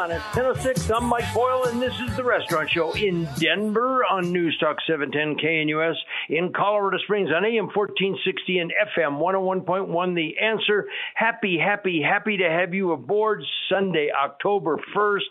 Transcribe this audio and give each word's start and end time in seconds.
on. 0.00 0.10
It's 0.10 0.24
10.06. 0.26 0.96
I'm 0.96 1.04
Mike 1.04 1.32
Boyle, 1.34 1.64
and 1.64 1.80
this 1.80 1.92
is 2.00 2.16
the 2.16 2.24
Restaurant 2.24 2.70
Show 2.70 2.92
in 2.92 3.28
Denver 3.38 4.04
on 4.04 4.32
News 4.32 4.56
Talk 4.58 4.76
710 4.86 5.36
KNUS, 5.36 5.94
in 6.28 6.52
Colorado 6.52 6.98
Springs 6.98 7.30
on 7.30 7.44
AM 7.44 7.66
1460 7.66 8.58
and 8.58 8.72
FM 8.96 9.20
101.1. 9.20 10.14
The 10.14 10.38
answer. 10.38 10.86
Happy, 11.14 11.58
happy, 11.58 12.00
happy 12.02 12.38
to 12.38 12.48
have 12.48 12.72
you 12.72 12.92
aboard 12.92 13.42
Sunday, 13.68 14.10
October 14.10 14.78
1st. 14.94 15.28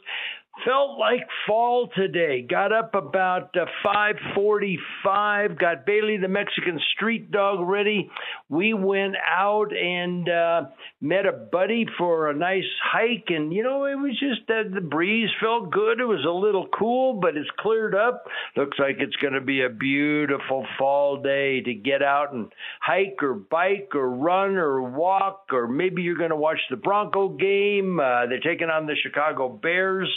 Felt 0.65 0.99
like 0.99 1.21
fall 1.47 1.89
today. 1.95 2.41
Got 2.41 2.73
up 2.73 2.93
about 2.93 3.55
uh, 3.55 3.65
5:45. 3.85 5.57
Got 5.57 5.85
Bailey 5.85 6.17
the 6.17 6.27
Mexican 6.27 6.79
street 6.95 7.31
dog 7.31 7.67
ready. 7.67 8.09
We 8.49 8.73
went 8.73 9.15
out 9.15 9.71
and 9.75 10.27
uh, 10.27 10.63
met 10.99 11.25
a 11.25 11.31
buddy 11.31 11.85
for 11.97 12.29
a 12.29 12.35
nice 12.35 12.67
hike, 12.83 13.27
and 13.29 13.53
you 13.53 13.63
know 13.63 13.85
it 13.85 13.95
was 13.95 14.19
just 14.19 14.49
uh, 14.49 14.63
the 14.73 14.81
breeze 14.81 15.29
felt 15.41 15.71
good. 15.71 16.01
It 16.01 16.05
was 16.05 16.25
a 16.27 16.31
little 16.31 16.67
cool, 16.77 17.13
but 17.13 17.37
it's 17.37 17.49
cleared 17.59 17.95
up. 17.95 18.25
Looks 18.57 18.77
like 18.79 18.97
it's 18.99 19.15
going 19.17 19.33
to 19.33 19.41
be 19.41 19.63
a 19.63 19.69
beautiful 19.69 20.65
fall 20.77 21.21
day 21.21 21.61
to 21.61 21.73
get 21.73 22.01
out 22.01 22.33
and 22.33 22.51
hike 22.81 23.21
or 23.21 23.33
bike 23.33 23.91
or 23.93 24.09
run 24.09 24.57
or 24.57 24.81
walk, 24.81 25.47
or 25.51 25.67
maybe 25.67 26.01
you're 26.01 26.17
going 26.17 26.31
to 26.31 26.35
watch 26.35 26.59
the 26.69 26.75
Bronco 26.75 27.29
game. 27.29 27.99
Uh, 27.99 28.25
they're 28.25 28.41
taking 28.41 28.69
on 28.69 28.87
the 28.87 28.95
Chicago 29.01 29.47
Bears. 29.47 30.09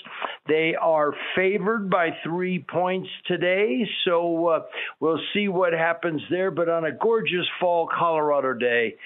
They 0.48 0.75
are 0.81 1.15
favored 1.37 1.89
by 1.89 2.11
three 2.25 2.65
points 2.69 3.09
today, 3.27 3.87
so 4.05 4.48
uh, 4.48 4.61
we'll 4.98 5.21
see 5.33 5.47
what 5.47 5.73
happens 5.73 6.21
there. 6.31 6.51
But 6.51 6.69
on 6.69 6.85
a 6.85 6.91
gorgeous 6.91 7.47
fall 7.61 7.89
Colorado 7.89 8.53
day, 8.53 8.97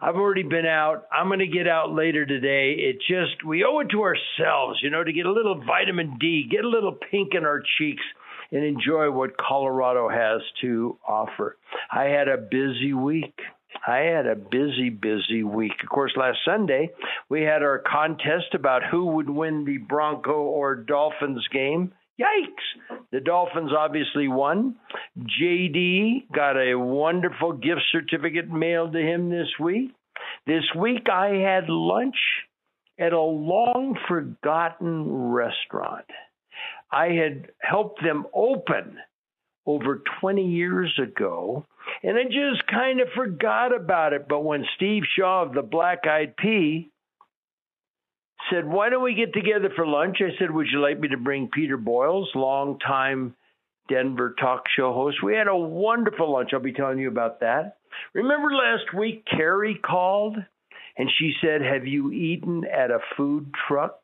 I've 0.00 0.16
already 0.16 0.42
been 0.42 0.66
out. 0.66 1.06
I'm 1.12 1.28
going 1.28 1.38
to 1.38 1.46
get 1.46 1.68
out 1.68 1.94
later 1.94 2.26
today. 2.26 2.72
It 2.78 2.96
just, 2.98 3.44
we 3.46 3.64
owe 3.64 3.78
it 3.78 3.88
to 3.92 4.02
ourselves, 4.02 4.80
you 4.82 4.90
know, 4.90 5.04
to 5.04 5.12
get 5.12 5.24
a 5.24 5.32
little 5.32 5.62
vitamin 5.64 6.16
D, 6.18 6.48
get 6.50 6.64
a 6.64 6.68
little 6.68 6.98
pink 7.10 7.34
in 7.34 7.44
our 7.44 7.62
cheeks, 7.78 8.02
and 8.50 8.64
enjoy 8.64 9.10
what 9.10 9.38
Colorado 9.38 10.08
has 10.08 10.42
to 10.62 10.98
offer. 11.06 11.56
I 11.90 12.04
had 12.04 12.28
a 12.28 12.36
busy 12.36 12.92
week. 12.92 13.38
I 13.86 13.98
had 13.98 14.26
a 14.26 14.36
busy, 14.36 14.90
busy 14.90 15.42
week. 15.42 15.72
Of 15.82 15.88
course, 15.88 16.12
last 16.16 16.38
Sunday 16.44 16.90
we 17.28 17.42
had 17.42 17.62
our 17.62 17.78
contest 17.78 18.54
about 18.54 18.82
who 18.90 19.06
would 19.06 19.30
win 19.30 19.64
the 19.64 19.78
Bronco 19.78 20.32
or 20.32 20.76
Dolphins 20.76 21.46
game. 21.52 21.92
Yikes! 22.20 22.98
The 23.12 23.20
Dolphins 23.20 23.72
obviously 23.76 24.28
won. 24.28 24.76
JD 25.18 26.32
got 26.34 26.56
a 26.56 26.74
wonderful 26.74 27.52
gift 27.52 27.82
certificate 27.92 28.48
mailed 28.48 28.92
to 28.92 29.00
him 29.00 29.28
this 29.28 29.48
week. 29.60 29.92
This 30.46 30.64
week 30.78 31.08
I 31.12 31.28
had 31.28 31.68
lunch 31.68 32.16
at 32.98 33.12
a 33.12 33.20
long 33.20 33.98
forgotten 34.08 35.30
restaurant. 35.32 36.06
I 36.90 37.08
had 37.08 37.50
helped 37.60 38.02
them 38.02 38.26
open 38.32 38.96
over 39.66 40.02
20 40.20 40.44
years 40.44 40.98
ago, 41.02 41.66
and 42.02 42.16
I 42.16 42.24
just 42.24 42.66
kind 42.68 43.00
of 43.00 43.08
forgot 43.14 43.74
about 43.74 44.12
it. 44.12 44.26
But 44.28 44.44
when 44.44 44.64
Steve 44.76 45.02
Shaw 45.16 45.42
of 45.42 45.54
the 45.54 45.62
Black 45.62 46.06
Eyed 46.06 46.36
Pea 46.36 46.90
said, 48.50 48.66
Why 48.66 48.88
don't 48.88 49.02
we 49.02 49.14
get 49.14 49.32
together 49.32 49.70
for 49.74 49.86
lunch? 49.86 50.18
I 50.20 50.38
said, 50.38 50.50
Would 50.50 50.68
you 50.72 50.80
like 50.80 51.00
me 51.00 51.08
to 51.08 51.16
bring 51.16 51.48
Peter 51.52 51.76
Boyles, 51.76 52.30
longtime 52.34 53.34
Denver 53.88 54.34
talk 54.38 54.64
show 54.76 54.92
host? 54.92 55.22
We 55.22 55.34
had 55.34 55.48
a 55.48 55.56
wonderful 55.56 56.32
lunch. 56.32 56.50
I'll 56.52 56.60
be 56.60 56.72
telling 56.72 56.98
you 56.98 57.08
about 57.08 57.40
that. 57.40 57.76
Remember 58.14 58.52
last 58.52 58.94
week, 58.96 59.24
Carrie 59.26 59.80
called 59.82 60.36
and 60.96 61.10
she 61.18 61.32
said, 61.42 61.62
Have 61.62 61.86
you 61.86 62.12
eaten 62.12 62.64
at 62.64 62.90
a 62.90 63.00
food 63.16 63.52
truck? 63.68 64.00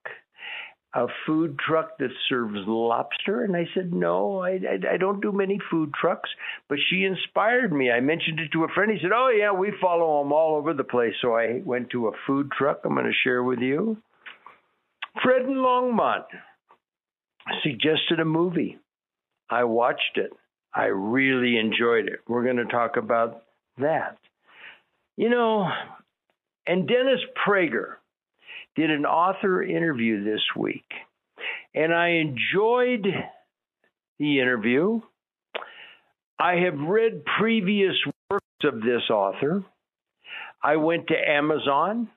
A 0.94 1.06
food 1.26 1.58
truck 1.58 1.98
that 1.98 2.10
serves 2.28 2.58
lobster? 2.66 3.44
And 3.44 3.56
I 3.56 3.66
said, 3.74 3.92
no, 3.92 4.40
I, 4.40 4.50
I, 4.50 4.94
I, 4.94 4.96
don't 4.98 5.22
do 5.22 5.32
many 5.32 5.58
food 5.70 5.92
trucks. 5.98 6.28
But 6.68 6.78
she 6.90 7.04
inspired 7.04 7.72
me. 7.72 7.90
I 7.90 8.00
mentioned 8.00 8.40
it 8.40 8.52
to 8.52 8.64
a 8.64 8.68
friend. 8.68 8.90
He 8.90 8.98
said, 9.00 9.12
oh, 9.14 9.30
yeah, 9.30 9.52
we 9.52 9.72
follow 9.80 10.22
them 10.22 10.32
all 10.32 10.56
over 10.56 10.74
the 10.74 10.84
place. 10.84 11.14
So 11.22 11.34
I 11.34 11.62
went 11.64 11.90
to 11.90 12.08
a 12.08 12.12
food 12.26 12.50
truck 12.56 12.80
I'm 12.84 12.94
going 12.94 13.06
to 13.06 13.12
share 13.24 13.42
with 13.42 13.60
you. 13.60 13.96
Fred 15.22 15.42
and 15.42 15.56
Longmont 15.56 16.24
suggested 17.62 18.20
a 18.20 18.24
movie. 18.24 18.78
I 19.50 19.64
watched 19.64 20.16
it. 20.16 20.32
I 20.74 20.84
really 20.84 21.58
enjoyed 21.58 22.06
it. 22.06 22.20
We're 22.26 22.44
going 22.44 22.56
to 22.56 22.64
talk 22.64 22.96
about 22.96 23.42
that. 23.78 24.16
You 25.16 25.28
know, 25.28 25.68
and 26.66 26.88
Dennis 26.88 27.20
Prager, 27.46 27.96
did 28.76 28.90
an 28.90 29.04
author 29.04 29.62
interview 29.62 30.24
this 30.24 30.42
week, 30.56 30.86
and 31.74 31.92
I 31.92 32.08
enjoyed 32.08 33.06
the 34.18 34.40
interview. 34.40 35.00
I 36.38 36.54
have 36.64 36.78
read 36.78 37.24
previous 37.38 37.94
works 38.30 38.44
of 38.64 38.80
this 38.80 39.10
author. 39.10 39.64
I 40.62 40.76
went 40.76 41.08
to 41.08 41.14
Amazon, 41.14 42.08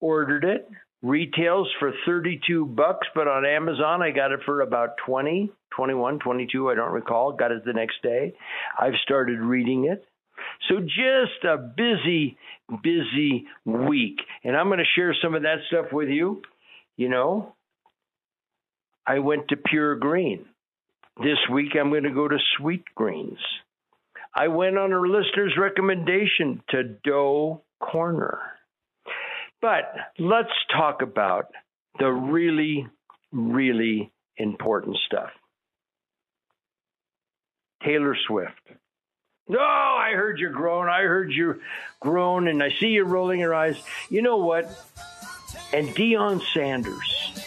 ordered 0.00 0.44
it, 0.44 0.68
retails 1.02 1.68
for 1.78 1.92
32 2.06 2.66
bucks, 2.66 3.06
but 3.14 3.28
on 3.28 3.46
Amazon 3.46 4.02
I 4.02 4.10
got 4.10 4.32
it 4.32 4.40
for 4.44 4.60
about 4.60 4.90
20, 5.06 5.50
21, 5.74 6.18
22, 6.18 6.70
I 6.70 6.74
don't 6.74 6.92
recall. 6.92 7.32
Got 7.32 7.52
it 7.52 7.64
the 7.64 7.72
next 7.72 8.02
day. 8.02 8.34
I've 8.78 8.94
started 9.02 9.40
reading 9.40 9.86
it. 9.86 10.04
So 10.68 10.80
just 10.80 11.44
a 11.44 11.56
busy, 11.56 12.36
busy 12.82 13.46
week. 13.64 14.20
And 14.44 14.56
I'm 14.56 14.66
going 14.66 14.78
to 14.78 14.84
share 14.94 15.14
some 15.22 15.34
of 15.34 15.42
that 15.42 15.58
stuff 15.68 15.86
with 15.92 16.08
you. 16.08 16.42
You 16.96 17.08
know, 17.08 17.54
I 19.06 19.18
went 19.18 19.48
to 19.48 19.56
Pure 19.56 19.96
Green. 19.96 20.44
This 21.16 21.38
week 21.52 21.72
I'm 21.78 21.90
going 21.90 22.04
to 22.04 22.10
go 22.10 22.28
to 22.28 22.38
Sweet 22.56 22.84
Greens. 22.94 23.38
I 24.34 24.48
went 24.48 24.78
on 24.78 24.92
a 24.92 25.00
listener's 25.00 25.56
recommendation 25.58 26.62
to 26.70 26.84
Doe 27.04 27.62
Corner. 27.80 28.38
But 29.60 29.92
let's 30.18 30.48
talk 30.72 31.02
about 31.02 31.46
the 31.98 32.10
really, 32.10 32.86
really 33.32 34.12
important 34.36 34.96
stuff. 35.06 35.30
Taylor 37.84 38.16
Swift. 38.26 38.52
No, 39.48 39.58
oh, 39.58 39.96
I 39.98 40.12
heard 40.14 40.38
you 40.38 40.50
groan. 40.50 40.88
I 40.88 41.02
heard 41.02 41.32
you 41.32 41.60
groan, 41.98 42.46
and 42.48 42.62
I 42.62 42.70
see 42.70 42.88
you 42.88 43.04
rolling 43.04 43.40
your 43.40 43.54
eyes. 43.54 43.76
You 44.08 44.22
know 44.22 44.36
what? 44.36 44.66
And 45.72 45.88
Deion 45.88 46.40
Sanders. 46.54 47.40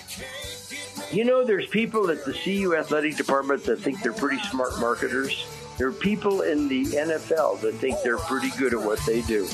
You 1.11 1.23
know, 1.23 1.45
there's 1.45 1.67
people 1.67 2.09
at 2.09 2.25
the 2.25 2.33
CU 2.33 2.75
athletic 2.75 3.15
department 3.15 3.63
that 3.65 3.79
think 3.79 4.01
they're 4.01 4.13
pretty 4.13 4.41
smart 4.43 4.79
marketers. 4.79 5.45
There 5.77 5.87
are 5.87 5.93
people 5.93 6.41
in 6.41 6.67
the 6.67 6.85
NFL 6.85 7.61
that 7.61 7.73
think 7.75 8.01
they're 8.03 8.17
pretty 8.17 8.49
good 8.57 8.73
at 8.73 8.81
what 8.81 8.99
they 9.05 9.21
do. 9.21 9.47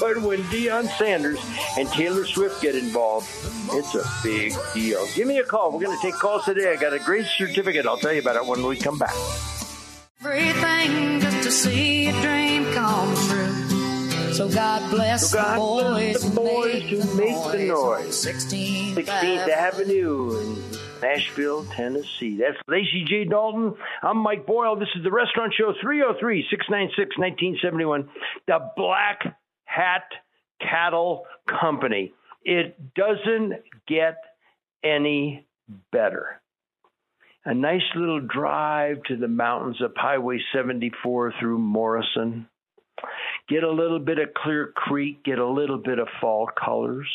But 0.00 0.22
when 0.22 0.40
Deion 0.44 0.88
Sanders 0.98 1.40
and 1.78 1.88
Taylor 1.88 2.24
Swift 2.24 2.60
get 2.60 2.74
involved, 2.74 3.28
it's 3.72 3.94
a 3.94 4.04
big 4.22 4.52
deal. 4.72 5.06
Give 5.14 5.28
me 5.28 5.38
a 5.38 5.44
call. 5.44 5.72
We're 5.72 5.84
going 5.84 5.96
to 5.96 6.02
take 6.02 6.14
calls 6.14 6.44
today. 6.44 6.72
I 6.72 6.76
got 6.76 6.92
a 6.92 6.98
great 6.98 7.26
certificate. 7.26 7.86
I'll 7.86 7.96
tell 7.96 8.12
you 8.12 8.20
about 8.20 8.36
it 8.36 8.44
when 8.44 8.66
we 8.66 8.76
come 8.76 8.98
back. 8.98 9.14
To 10.22 10.28
see 11.54 12.08
a 12.08 12.12
dream 12.20 12.64
come 12.72 13.14
true. 13.28 14.32
So 14.32 14.48
God 14.48 14.90
bless 14.90 15.30
so 15.30 15.38
God 15.38 15.54
the 15.54 15.60
boys, 15.60 16.22
the 16.22 16.34
boys 16.34 16.82
who 16.82 17.16
make 17.16 17.52
the 17.52 17.66
noise. 17.68 18.26
16th, 18.26 18.94
16th 18.94 19.48
Avenue 19.48 20.40
in 20.40 20.78
Nashville, 21.00 21.64
Tennessee. 21.66 22.38
That's 22.38 22.56
Lacey 22.66 23.04
J. 23.08 23.24
Dalton. 23.24 23.74
I'm 24.02 24.18
Mike 24.18 24.46
Boyle. 24.46 24.74
This 24.74 24.88
is 24.96 25.04
the 25.04 25.12
Restaurant 25.12 25.54
Show 25.56 25.72
303 25.80 26.46
696 26.50 27.16
1971. 27.16 28.08
The 28.48 28.70
Black 28.76 29.36
Hat 29.64 30.08
Cattle 30.60 31.24
Company. 31.48 32.12
It 32.42 32.76
doesn't 32.94 33.62
get 33.86 34.16
any 34.82 35.46
better 35.92 36.40
a 37.44 37.54
nice 37.54 37.82
little 37.94 38.20
drive 38.20 39.02
to 39.04 39.16
the 39.16 39.28
mountains 39.28 39.80
up 39.84 39.92
Highway 39.96 40.38
74 40.52 41.34
through 41.38 41.58
Morrison. 41.58 42.48
Get 43.48 43.62
a 43.62 43.70
little 43.70 43.98
bit 43.98 44.18
of 44.18 44.32
Clear 44.34 44.72
Creek, 44.74 45.24
get 45.24 45.38
a 45.38 45.46
little 45.46 45.78
bit 45.78 45.98
of 45.98 46.08
fall 46.20 46.46
colors. 46.46 47.08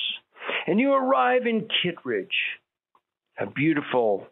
And 0.67 0.79
you 0.79 0.93
arrive 0.93 1.47
in 1.47 1.67
Kittredge, 1.81 2.27
a 3.39 3.47
beautiful 3.47 4.27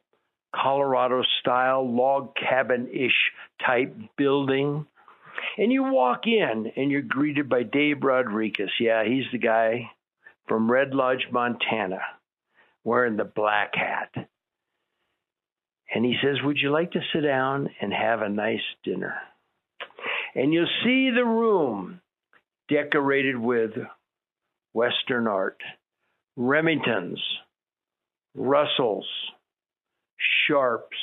Colorado 0.56 1.24
style 1.40 1.90
log 1.90 2.36
cabin 2.36 2.90
ish 2.94 3.32
type 3.66 3.96
building. 4.18 4.86
And 5.58 5.72
you 5.72 5.84
walk 5.84 6.28
in 6.28 6.72
and 6.76 6.92
you're 6.92 7.02
greeted 7.02 7.50
by 7.50 7.64
Dave 7.64 8.04
Rodriguez. 8.04 8.72
Yeah, 8.80 9.04
he's 9.04 9.26
the 9.32 9.40
guy 9.40 9.92
from 10.48 10.72
Red 10.72 10.94
Lodge, 10.94 11.28
Montana, 11.32 12.02
wearing 12.84 13.18
the 13.18 13.26
black 13.26 13.74
hat. 13.76 14.28
And 15.94 16.04
he 16.04 16.16
says, 16.22 16.38
Would 16.44 16.58
you 16.62 16.72
like 16.72 16.92
to 16.92 17.02
sit 17.14 17.22
down 17.22 17.70
and 17.82 17.94
have 17.94 18.22
a 18.22 18.30
nice 18.30 18.62
dinner? 18.84 19.16
And 20.36 20.54
you'll 20.54 20.68
see 20.84 21.10
the 21.16 21.26
room 21.26 22.02
decorated 22.70 23.38
with 23.38 23.72
Western 24.74 25.28
art, 25.28 25.60
Remingtons, 26.38 27.20
Russells, 28.36 29.08
Sharps. 30.48 30.98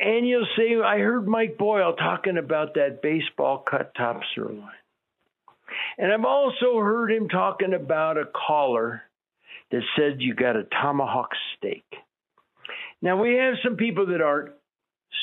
And 0.00 0.28
you'll 0.28 0.46
see, 0.56 0.80
I 0.84 0.98
heard 0.98 1.26
Mike 1.26 1.58
Boyle 1.58 1.94
talking 1.94 2.36
about 2.36 2.74
that 2.74 3.02
baseball 3.02 3.58
cut 3.68 3.94
top 3.96 4.20
sirloin. 4.34 4.68
And 5.96 6.12
I've 6.12 6.24
also 6.24 6.78
heard 6.78 7.10
him 7.10 7.28
talking 7.28 7.74
about 7.74 8.16
a 8.16 8.24
caller 8.26 9.02
that 9.70 9.82
said 9.96 10.20
you 10.20 10.34
got 10.34 10.56
a 10.56 10.64
tomahawk 10.64 11.30
steak. 11.56 11.84
Now, 13.00 13.20
we 13.20 13.34
have 13.36 13.54
some 13.62 13.76
people 13.76 14.06
that 14.06 14.20
aren't 14.20 14.52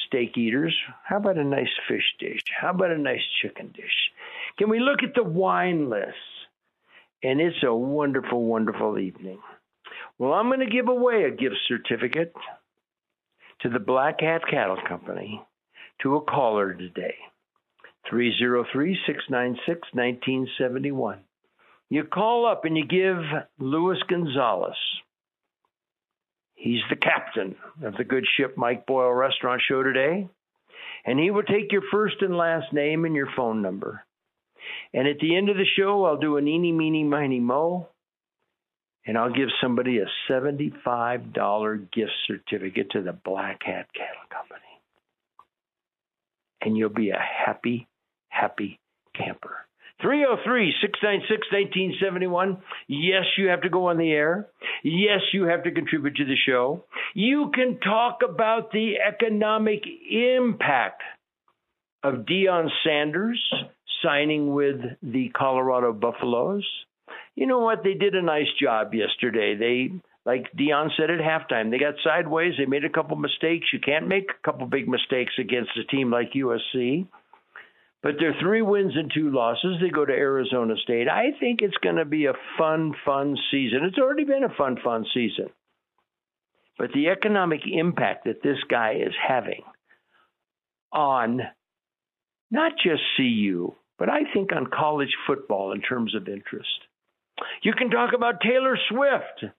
steak 0.08 0.38
eaters. 0.38 0.76
How 1.04 1.18
about 1.18 1.38
a 1.38 1.44
nice 1.44 1.70
fish 1.88 2.16
dish? 2.20 2.42
How 2.60 2.72
about 2.72 2.92
a 2.92 2.98
nice 2.98 3.24
chicken 3.42 3.72
dish? 3.76 4.12
Can 4.58 4.70
we 4.70 4.80
look 4.80 5.04
at 5.04 5.14
the 5.16 5.24
wine 5.24 5.90
list? 5.90 6.16
And 7.24 7.42
it's 7.42 7.64
a 7.64 7.74
wonderful, 7.74 8.44
wonderful 8.44 9.00
evening. 9.00 9.40
Well, 10.18 10.34
I'm 10.34 10.48
going 10.48 10.60
to 10.60 10.66
give 10.68 10.88
away 10.88 11.24
a 11.24 11.32
gift 11.32 11.56
certificate 11.68 12.34
to 13.62 13.70
the 13.70 13.80
Black 13.80 14.22
Hat 14.22 14.42
Cattle 14.50 14.78
Company 14.88 15.42
to 16.02 16.16
a 16.16 16.22
caller 16.22 16.74
today. 16.74 17.16
303 18.10 18.98
696 19.08 19.68
1971. 19.94 21.20
You 21.90 22.04
call 22.04 22.46
up 22.46 22.66
and 22.66 22.78
you 22.78 22.86
give 22.86 23.18
Luis 23.60 24.02
Gonzalez, 24.08 24.78
he's 26.56 26.82
the 26.90 26.96
captain 26.96 27.56
of 27.84 27.96
the 27.96 28.04
good 28.04 28.26
ship 28.36 28.58
Mike 28.58 28.86
Boyle 28.86 29.14
Restaurant 29.14 29.62
Show 29.68 29.84
today, 29.84 30.28
and 31.06 31.20
he 31.20 31.32
will 31.32 31.44
take 31.44 31.72
your 31.72 31.84
first 31.92 32.22
and 32.22 32.36
last 32.36 32.74
name 32.74 33.06
and 33.06 33.16
your 33.16 33.30
phone 33.36 33.62
number. 33.62 34.04
And 34.94 35.08
at 35.08 35.20
the 35.20 35.36
end 35.36 35.50
of 35.50 35.58
the 35.58 35.66
show, 35.78 36.06
I'll 36.06 36.18
do 36.18 36.38
an 36.38 36.48
eeny, 36.48 36.72
meeny, 36.72 37.04
miny, 37.04 37.40
mo, 37.40 37.90
and 39.06 39.18
I'll 39.18 39.32
give 39.32 39.50
somebody 39.62 40.00
a 40.00 40.08
$75 40.32 41.92
gift 41.92 42.12
certificate 42.26 42.90
to 42.92 43.02
the 43.02 43.14
Black 43.14 43.62
Hat 43.64 43.88
Cattle 43.94 44.28
Company. 44.32 44.62
And 46.62 46.76
you'll 46.76 46.90
be 46.90 47.12
a 47.12 47.20
happy, 47.20 47.88
happy 48.30 48.80
camper. 49.16 49.65
303 50.06 50.72
696 50.82 51.48
1971. 52.00 52.62
Yes, 52.88 53.24
you 53.40 53.48
have 53.48 53.62
to 53.62 53.70
go 53.70 53.88
on 53.88 53.98
the 53.98 54.12
air. 54.12 54.48
Yes, 54.84 55.22
you 55.34 55.46
have 55.46 55.64
to 55.64 55.72
contribute 55.72 56.16
to 56.18 56.26
the 56.26 56.36
show. 56.46 56.86
You 57.16 57.50
can 57.54 57.80
talk 57.80 58.20
about 58.24 58.72
the 58.72 58.98
economic 59.02 59.82
impact 60.12 61.02
of 62.04 62.26
Deion 62.26 62.70
Sanders 62.86 63.42
signing 64.04 64.54
with 64.54 64.78
the 65.02 65.30
Colorado 65.36 65.92
Buffaloes. 65.92 66.68
You 67.34 67.48
know 67.48 67.60
what? 67.60 67.84
They 67.84 67.96
did 67.96 68.14
a 68.14 68.22
nice 68.22 68.52
job 68.62 68.94
yesterday. 68.94 69.56
They 69.56 69.92
like 70.24 70.52
Deion 70.56 70.90
said 70.98 71.10
at 71.10 71.20
halftime, 71.20 71.72
they 71.72 71.80
got 71.80 71.96
sideways. 72.04 72.54
They 72.60 72.66
made 72.66 72.86
a 72.86 72.90
couple 72.90 73.18
mistakes. 73.18 73.68
You 73.74 73.80
can't 73.80 74.08
make 74.08 74.30
a 74.30 74.46
couple 74.46 74.68
big 74.68 74.88
mistakes 74.88 75.34
against 75.40 75.72
a 75.78 75.84
team 75.84 76.12
like 76.12 76.34
USC. 76.34 77.08
But 78.06 78.18
they're 78.20 78.36
three 78.40 78.62
wins 78.62 78.94
and 78.96 79.12
two 79.12 79.32
losses. 79.32 79.78
They 79.82 79.90
go 79.90 80.06
to 80.06 80.14
Arizona 80.14 80.76
State. 80.84 81.08
I 81.10 81.32
think 81.40 81.64
it's 81.64 81.78
going 81.82 81.96
to 81.96 82.06
be 82.06 82.28
a 82.28 82.34
fun, 82.56 82.94
fun 83.04 83.36
season. 83.50 83.80
It's 83.82 83.98
already 83.98 84.26
been 84.26 84.44
a 84.44 84.56
fun, 84.56 84.78
fun 84.84 85.08
season. 85.12 85.48
But 86.78 86.92
the 86.94 87.08
economic 87.08 87.62
impact 87.66 88.26
that 88.26 88.44
this 88.44 88.60
guy 88.70 88.98
is 89.04 89.14
having 89.28 89.64
on 90.94 91.42
not 92.52 92.74
just 92.74 93.02
CU, 93.18 93.74
but 93.98 94.08
I 94.08 94.32
think 94.32 94.52
on 94.56 94.68
college 94.68 95.16
football 95.26 95.72
in 95.72 95.82
terms 95.82 96.14
of 96.14 96.28
interest. 96.28 96.70
You 97.64 97.74
can 97.74 97.90
talk 97.90 98.12
about 98.16 98.40
Taylor 98.40 98.78
Swift. 98.88 99.52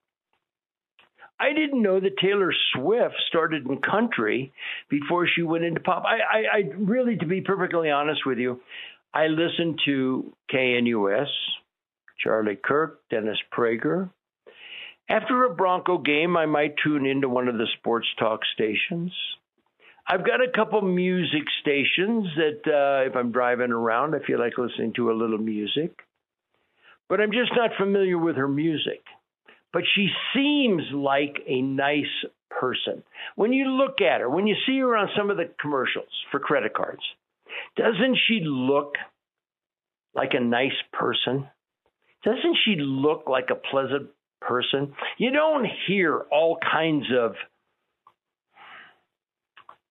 I 1.39 1.53
didn't 1.53 1.83
know 1.83 2.01
that 2.01 2.19
Taylor 2.19 2.53
Swift 2.73 3.15
started 3.29 3.67
in 3.67 3.79
country 3.79 4.53
before 4.89 5.27
she 5.27 5.43
went 5.43 5.65
into 5.65 5.81
pop. 5.81 6.05
I, 6.07 6.39
I, 6.39 6.59
I 6.59 6.63
really, 6.79 7.17
to 7.17 7.27
be 7.27 7.43
perfectly 7.43 7.91
honest 7.91 8.25
with 8.25 8.39
you, 8.39 8.61
I 9.13 9.27
listened 9.27 9.81
to 9.85 10.33
KNUS, 10.53 11.29
Charlie 12.23 12.59
Kirk, 12.63 13.01
Dennis 13.11 13.39
Prager. 13.55 14.11
After 15.09 15.45
a 15.45 15.55
Bronco 15.55 15.99
game, 15.99 16.37
I 16.37 16.47
might 16.47 16.75
tune 16.83 17.07
into 17.07 17.29
one 17.29 17.49
of 17.49 17.59
the 17.59 17.67
sports 17.79 18.09
talk 18.19 18.41
stations. 18.55 19.13
I've 20.09 20.27
got 20.27 20.41
a 20.41 20.51
couple 20.55 20.81
music 20.83 21.43
stations 21.61 22.29
that, 22.37 22.61
uh, 22.67 23.09
if 23.09 23.17
I'm 23.17 23.31
driving 23.31 23.73
around, 23.73 24.15
I 24.15 24.25
feel 24.27 24.39
like 24.39 24.57
listening 24.57 24.95
to 24.95 25.11
a 25.11 25.15
little 25.15 25.39
music. 25.39 25.93
But 27.09 27.21
I'm 27.21 27.33
just 27.33 27.53
not 27.55 27.71
familiar 27.79 28.19
with 28.19 28.37
her 28.37 28.49
music 28.49 29.03
but 29.73 29.83
she 29.95 30.09
seems 30.35 30.83
like 30.93 31.37
a 31.47 31.63
nice 31.63 32.05
person. 32.51 33.03
When 33.35 33.53
you 33.53 33.67
look 33.67 34.01
at 34.01 34.21
her, 34.21 34.31
when 34.31 34.47
you 34.47 34.57
see 34.67 34.79
her 34.79 34.97
on 34.97 35.09
some 35.17 35.31
of 35.31 35.37
the 35.37 35.51
commercials 35.61 36.09
for 36.31 36.41
credit 36.41 36.75
cards, 36.75 37.03
doesn't 37.77 38.19
she 38.27 38.41
look 38.43 38.95
like 40.15 40.33
a 40.35 40.41
nice 40.41 40.77
person? 40.93 41.49
Doesn't 42.25 42.57
she 42.65 42.77
look 42.79 43.25
like 43.29 43.51
a 43.51 43.69
pleasant 43.71 44.09
person? 44.41 44.95
You 45.19 45.31
don't 45.31 45.67
hear 45.87 46.25
all 46.33 46.59
kinds 46.59 47.07
of 47.17 47.33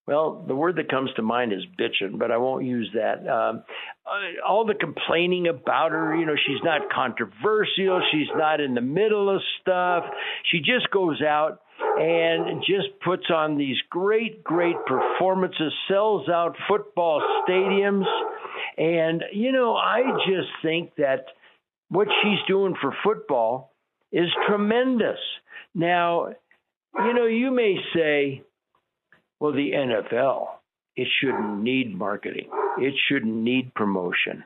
well, 0.08 0.44
the 0.48 0.56
word 0.56 0.76
that 0.76 0.90
comes 0.90 1.10
to 1.16 1.24
mind 1.24 1.52
is 1.52 1.64
bitching, 1.80 2.20
but 2.20 2.32
I 2.32 2.38
won't 2.38 2.64
use 2.64 2.90
that. 2.94 3.28
Um, 3.28 3.64
uh, 4.06 4.48
all 4.48 4.66
the 4.66 4.76
complaining 4.76 5.48
about 5.48 5.92
her, 5.92 6.16
you 6.16 6.28
know, 6.28 6.36
she's 6.36 6.62
not 6.64 6.92
controversial. 6.94 8.02
She's 8.12 8.28
not 8.36 8.62
in 8.62 8.76
the 8.76 8.82
middle 8.82 9.36
of 9.36 9.42
stuff. 9.62 10.04
She 10.52 10.60
just 10.60 10.92
goes 10.92 11.24
out 11.24 11.62
and 11.98 12.62
just 12.62 13.00
puts 13.04 13.26
on 13.34 13.58
these 13.58 13.78
great, 13.90 14.44
great 14.44 14.76
performances, 14.86 15.74
sells 15.88 16.30
out 16.30 16.56
football 16.68 17.22
stadiums. 17.48 18.06
And, 18.78 19.24
you 19.34 19.52
know, 19.52 19.76
I 19.76 20.02
just 20.28 20.50
think 20.62 20.96
that 20.98 21.26
what 21.90 22.08
she's 22.22 22.40
doing 22.48 22.76
for 22.80 22.94
football 23.04 23.74
is 24.12 24.28
tremendous. 24.48 25.20
Now, 25.74 26.28
you 26.96 27.14
know, 27.14 27.26
you 27.26 27.52
may 27.52 27.78
say, 27.94 28.44
well, 29.46 29.54
the 29.54 29.74
NFL, 29.74 30.48
it 30.96 31.08
shouldn't 31.22 31.62
need 31.62 31.96
marketing, 31.96 32.50
it 32.80 32.96
shouldn't 33.08 33.36
need 33.36 33.76
promotion. 33.76 34.44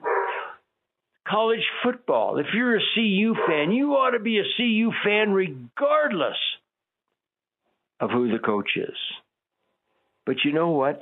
College 1.25 1.63
football, 1.81 2.37
if 2.37 2.47
you're 2.53 2.75
a 2.75 2.81
CU 2.95 3.33
fan, 3.47 3.71
you 3.71 3.91
ought 3.91 4.11
to 4.11 4.19
be 4.19 4.39
a 4.39 4.43
CU 4.57 4.91
fan 5.01 5.31
regardless 5.31 6.35
of 8.01 8.09
who 8.09 8.29
the 8.29 8.39
coach 8.39 8.71
is. 8.75 8.97
But 10.25 10.37
you 10.43 10.51
know 10.51 10.71
what? 10.71 11.01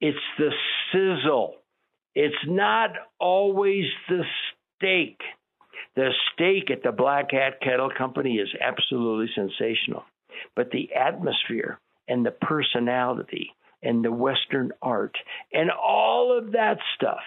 It's 0.00 0.18
the 0.38 0.50
sizzle. 0.90 1.54
It's 2.16 2.34
not 2.48 2.90
always 3.20 3.84
the 4.08 4.24
steak. 4.76 5.20
The 5.94 6.10
steak 6.32 6.72
at 6.72 6.82
the 6.82 6.90
Black 6.90 7.30
Hat 7.30 7.60
Cattle 7.62 7.90
Company 7.96 8.38
is 8.38 8.48
absolutely 8.60 9.32
sensational. 9.36 10.02
But 10.56 10.70
the 10.72 10.92
atmosphere, 10.94 11.78
and 12.08 12.24
the 12.24 12.30
personality 12.30 13.54
and 13.82 14.04
the 14.04 14.12
Western 14.12 14.72
art 14.80 15.16
and 15.52 15.70
all 15.70 16.36
of 16.36 16.52
that 16.52 16.78
stuff 16.96 17.22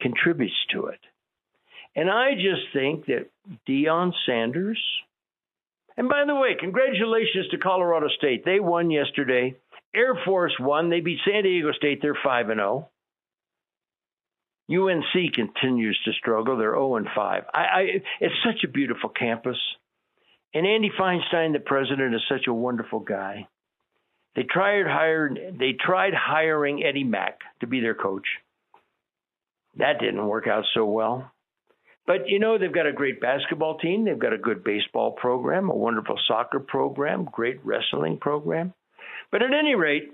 contributes 0.00 0.54
to 0.72 0.86
it. 0.86 1.00
And 1.96 2.10
I 2.10 2.34
just 2.34 2.72
think 2.72 3.06
that 3.06 3.30
Deion 3.68 4.12
Sanders, 4.26 4.82
and 5.96 6.08
by 6.08 6.24
the 6.26 6.34
way, 6.34 6.56
congratulations 6.58 7.48
to 7.50 7.58
Colorado 7.58 8.08
State. 8.18 8.44
They 8.44 8.58
won 8.60 8.90
yesterday. 8.90 9.56
Air 9.94 10.18
Force 10.24 10.54
won. 10.58 10.90
They 10.90 11.00
beat 11.00 11.20
San 11.24 11.44
Diego 11.44 11.70
State. 11.72 12.00
They're 12.02 12.18
5 12.22 12.50
and 12.50 12.58
0. 12.58 12.88
UNC 14.70 15.34
continues 15.34 15.98
to 16.04 16.12
struggle. 16.14 16.56
They're 16.56 16.72
0 16.72 16.96
and 16.96 17.06
5. 17.14 17.44
I, 17.52 17.58
I, 17.58 17.80
it's 18.20 18.34
such 18.44 18.64
a 18.64 18.68
beautiful 18.72 19.08
campus. 19.08 19.58
And 20.54 20.66
Andy 20.66 20.90
Feinstein, 20.98 21.52
the 21.52 21.58
president, 21.58 22.14
is 22.14 22.22
such 22.28 22.46
a 22.46 22.54
wonderful 22.54 23.00
guy. 23.00 23.48
They 24.36 24.44
tried 24.44 24.86
hiring 24.86 25.56
they 25.58 25.72
tried 25.72 26.14
hiring 26.14 26.84
Eddie 26.84 27.04
Mack 27.04 27.40
to 27.60 27.66
be 27.66 27.80
their 27.80 27.94
coach. 27.94 28.26
That 29.76 29.98
didn't 30.00 30.26
work 30.26 30.46
out 30.46 30.64
so 30.74 30.86
well. 30.86 31.30
But 32.06 32.28
you 32.28 32.38
know, 32.38 32.58
they've 32.58 32.72
got 32.72 32.86
a 32.86 32.92
great 32.92 33.20
basketball 33.20 33.78
team, 33.78 34.04
they've 34.04 34.18
got 34.18 34.32
a 34.32 34.38
good 34.38 34.62
baseball 34.62 35.12
program, 35.12 35.70
a 35.70 35.74
wonderful 35.74 36.18
soccer 36.28 36.60
program, 36.60 37.28
great 37.30 37.64
wrestling 37.64 38.18
program. 38.18 38.74
But 39.32 39.42
at 39.42 39.52
any 39.52 39.74
rate, 39.74 40.12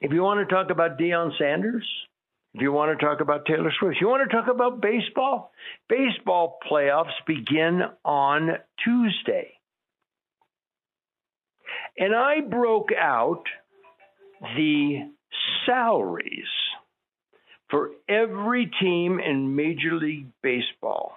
if 0.00 0.12
you 0.12 0.22
want 0.22 0.46
to 0.46 0.54
talk 0.54 0.70
about 0.70 0.98
Deion 0.98 1.36
Sanders, 1.38 1.86
if 2.54 2.62
you 2.62 2.72
want 2.72 2.98
to 2.98 3.04
talk 3.04 3.20
about 3.20 3.46
Taylor 3.46 3.72
Swift, 3.78 3.98
you 4.00 4.08
want 4.08 4.28
to 4.28 4.36
talk 4.36 4.48
about 4.52 4.80
baseball, 4.80 5.52
baseball 5.88 6.58
playoffs 6.70 7.14
begin 7.26 7.82
on 8.04 8.50
Tuesday. 8.84 9.52
And 11.96 12.14
I 12.14 12.40
broke 12.40 12.88
out 12.98 13.44
the 14.56 15.10
salaries 15.66 16.48
for 17.70 17.90
every 18.08 18.70
team 18.80 19.20
in 19.20 19.54
Major 19.54 19.94
League 19.94 20.26
Baseball. 20.42 21.12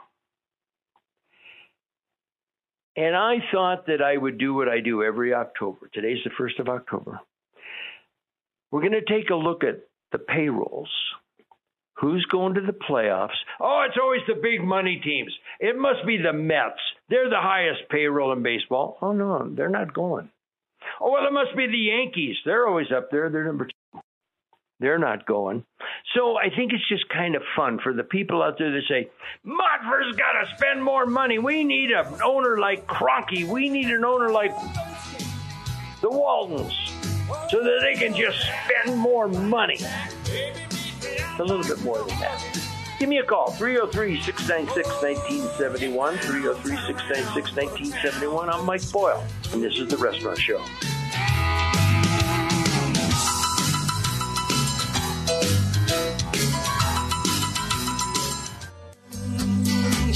And 2.95 3.15
I 3.15 3.37
thought 3.51 3.87
that 3.87 4.03
I 4.03 4.15
would 4.15 4.37
do 4.37 4.53
what 4.53 4.69
I 4.69 4.79
do 4.79 5.03
every 5.03 5.33
October. 5.33 5.89
Today's 5.91 6.19
the 6.23 6.29
1st 6.29 6.59
of 6.59 6.69
October. 6.69 7.19
We're 8.69 8.81
going 8.81 8.93
to 8.93 9.01
take 9.01 9.31
a 9.31 9.35
look 9.35 9.63
at 9.63 9.79
the 10.11 10.19
payrolls. 10.19 10.91
Who's 12.03 12.25
going 12.25 12.55
to 12.55 12.61
the 12.61 12.73
playoffs? 12.73 13.37
Oh, 13.61 13.85
it's 13.87 13.97
always 13.97 14.19
the 14.27 14.35
big 14.35 14.61
money 14.61 14.99
teams. 15.01 15.31
It 15.61 15.77
must 15.77 16.05
be 16.05 16.17
the 16.17 16.33
Mets. 16.33 16.81
They're 17.09 17.29
the 17.29 17.39
highest 17.39 17.87
payroll 17.89 18.33
in 18.33 18.43
baseball. 18.43 18.97
Oh, 19.01 19.13
no, 19.13 19.49
they're 19.55 19.69
not 19.69 19.93
going. 19.93 20.29
Oh, 20.99 21.11
well, 21.13 21.25
it 21.25 21.31
must 21.31 21.55
be 21.55 21.65
the 21.65 21.77
Yankees. 21.77 22.35
They're 22.45 22.67
always 22.67 22.91
up 22.91 23.09
there. 23.09 23.29
They're 23.29 23.45
number 23.45 23.67
two. 23.67 24.01
They're 24.81 24.99
not 24.99 25.25
going. 25.25 25.63
So 26.13 26.35
I 26.35 26.49
think 26.53 26.73
it's 26.73 26.89
just 26.89 27.07
kind 27.07 27.35
of 27.35 27.41
fun 27.55 27.79
for 27.81 27.93
the 27.93 28.03
people 28.03 28.43
out 28.43 28.57
there 28.57 28.71
that 28.71 28.81
say, 28.89 29.09
Monfort's 29.45 30.17
got 30.17 30.33
to 30.41 30.57
spend 30.57 30.83
more 30.83 31.05
money. 31.05 31.39
We 31.39 31.63
need 31.63 31.91
an 31.91 32.21
owner 32.21 32.59
like 32.59 32.85
Kroenke. 32.85 33.47
We 33.47 33.69
need 33.69 33.87
an 33.87 34.03
owner 34.03 34.29
like 34.29 34.51
the 36.01 36.09
Waltons 36.09 36.73
so 37.49 37.63
that 37.63 37.79
they 37.81 37.93
can 37.95 38.13
just 38.13 38.39
spend 38.41 38.97
more 38.97 39.29
money. 39.29 39.79
A 41.39 41.43
little 41.43 41.63
bit 41.63 41.83
more 41.83 41.97
than 41.97 42.19
that. 42.19 42.59
Give 42.99 43.09
me 43.09 43.17
a 43.17 43.23
call, 43.23 43.51
303 43.51 44.21
696 44.21 44.87
1971. 45.01 46.17
303 46.17 46.75
696 46.87 47.55
1971. 47.55 48.49
I'm 48.49 48.65
Mike 48.65 48.89
Boyle, 48.91 49.23
and 49.51 49.63
this 49.63 49.77
is 49.77 49.87
The 49.89 49.97
Restaurant 49.97 50.37
Show. 50.37 50.63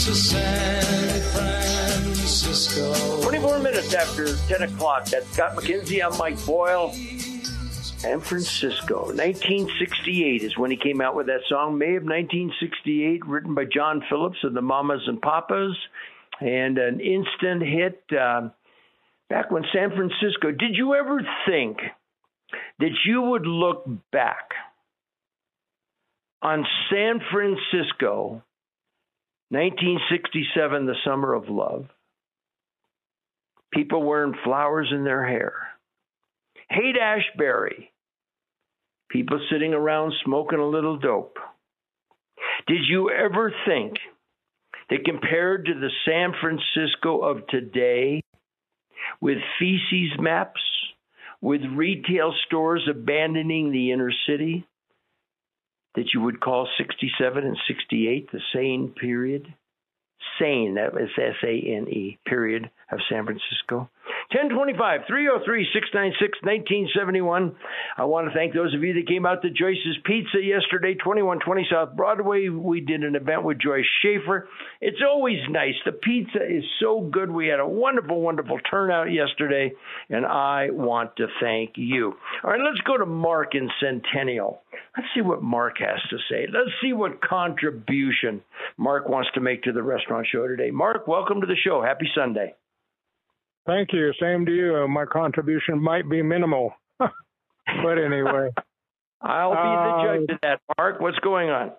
to 0.07 0.15
San 0.15 1.21
Francisco. 1.33 3.21
24 3.23 3.59
minutes 3.59 3.93
after 3.93 4.37
10 4.47 4.61
o'clock. 4.61 5.05
That's 5.07 5.29
Scott 5.33 5.57
McKenzie. 5.57 6.01
I'm 6.01 6.17
Mike 6.17 6.45
Boyle. 6.45 6.93
San 7.97 8.19
Francisco. 8.21 9.05
1968 9.05 10.43
is 10.43 10.55
when 10.55 10.69
he 10.69 10.77
came 10.77 11.01
out 11.01 11.15
with 11.15 11.25
that 11.27 11.41
song. 11.49 11.79
May 11.79 11.95
of 11.95 12.03
1968, 12.03 13.25
written 13.25 13.55
by 13.55 13.65
John 13.65 14.03
Phillips 14.07 14.37
of 14.43 14.53
the 14.53 14.61
Mamas 14.61 15.01
and 15.07 15.19
Papas, 15.19 15.75
and 16.39 16.77
an 16.77 16.99
instant 16.99 17.63
hit 17.63 18.03
uh, 18.11 18.49
back 19.29 19.49
when 19.49 19.63
San 19.73 19.89
Francisco. 19.89 20.51
Did 20.51 20.75
you 20.75 20.93
ever 20.93 21.21
think 21.47 21.79
that 22.79 22.91
you 23.03 23.23
would 23.23 23.47
look 23.47 23.85
back 24.11 24.51
on 26.43 26.67
San 26.91 27.19
Francisco, 27.31 28.43
1967, 29.49 30.85
the 30.85 30.95
summer 31.03 31.33
of 31.33 31.49
love? 31.49 31.87
People 33.73 34.03
wearing 34.03 34.35
flowers 34.43 34.89
in 34.91 35.03
their 35.03 35.27
hair. 35.27 35.67
Haight 36.69 36.97
Ashbury. 36.97 37.91
People 39.09 39.39
sitting 39.51 39.73
around 39.73 40.13
smoking 40.25 40.59
a 40.59 40.67
little 40.67 40.97
dope. 40.97 41.37
Did 42.67 42.81
you 42.87 43.09
ever 43.09 43.53
think 43.65 43.93
that 44.89 45.05
compared 45.05 45.65
to 45.65 45.73
the 45.73 45.89
San 46.05 46.33
Francisco 46.41 47.19
of 47.19 47.47
today, 47.47 48.21
with 49.21 49.37
feces 49.59 50.19
maps, 50.19 50.61
with 51.41 51.61
retail 51.75 52.33
stores 52.45 52.87
abandoning 52.89 53.71
the 53.71 53.91
inner 53.91 54.11
city, 54.27 54.65
that 55.95 56.13
you 56.13 56.21
would 56.21 56.41
call 56.41 56.67
67 56.77 57.43
and 57.43 57.57
68 57.67 58.31
the 58.31 58.41
sane 58.53 58.93
period? 58.99 59.53
Sane, 60.39 60.75
that 60.75 60.93
was 60.93 61.09
S 61.17 61.35
A 61.43 61.47
N 61.47 61.87
E, 61.87 62.17
period, 62.25 62.69
of 62.91 62.99
San 63.09 63.25
Francisco. 63.25 63.89
1025 64.31 65.01
303 65.07 65.67
696 65.73 66.39
1971. 66.43 67.55
I 67.97 68.05
want 68.05 68.27
to 68.27 68.33
thank 68.33 68.53
those 68.53 68.73
of 68.73 68.83
you 68.83 68.93
that 68.95 69.07
came 69.07 69.25
out 69.25 69.41
to 69.41 69.49
Joyce's 69.49 69.97
Pizza 70.03 70.43
yesterday, 70.43 70.95
2120 70.95 71.67
South 71.71 71.95
Broadway. 71.95 72.49
We 72.49 72.81
did 72.81 73.03
an 73.03 73.15
event 73.15 73.43
with 73.43 73.59
Joyce 73.59 73.87
Schaefer. 74.01 74.47
It's 74.81 75.01
always 75.01 75.39
nice. 75.49 75.75
The 75.85 75.93
pizza 75.93 76.43
is 76.43 76.63
so 76.79 77.01
good. 77.01 77.31
We 77.31 77.47
had 77.47 77.59
a 77.59 77.67
wonderful, 77.67 78.21
wonderful 78.21 78.59
turnout 78.69 79.11
yesterday, 79.11 79.71
and 80.09 80.25
I 80.25 80.71
want 80.71 81.15
to 81.17 81.27
thank 81.41 81.73
you. 81.75 82.13
All 82.43 82.51
right, 82.51 82.61
let's 82.61 82.81
go 82.81 82.97
to 82.97 83.05
Mark 83.05 83.55
in 83.55 83.69
Centennial. 83.79 84.61
Let's 84.95 85.09
see 85.15 85.21
what 85.21 85.41
Mark 85.41 85.77
has 85.79 86.01
to 86.09 86.17
say. 86.29 86.47
Let's 86.51 86.71
see 86.81 86.91
what 86.93 87.21
contribution 87.21 88.41
Mark 88.77 89.07
wants 89.07 89.29
to 89.35 89.41
make 89.41 89.63
to 89.63 89.71
the 89.71 89.83
restaurant 89.83 90.27
show 90.31 90.47
today. 90.47 90.71
Mark, 90.71 91.07
welcome 91.07 91.41
to 91.41 91.47
the 91.47 91.55
show. 91.55 91.81
Happy 91.81 92.09
Sunday. 92.15 92.55
Thank 93.67 93.89
you. 93.91 94.13
Same 94.19 94.45
to 94.45 94.51
you. 94.51 94.87
My 94.87 95.05
contribution 95.05 95.81
might 95.81 96.09
be 96.09 96.21
minimal, 96.21 96.73
but 96.99 97.97
anyway. 97.99 98.49
I'll 99.21 99.51
be 99.51 99.55
the 99.55 100.03
judge 100.03 100.29
uh, 100.29 100.33
of 100.33 100.39
that, 100.41 100.59
Mark. 100.77 101.01
What's 101.01 101.19
going 101.19 101.49
on? 101.49 101.71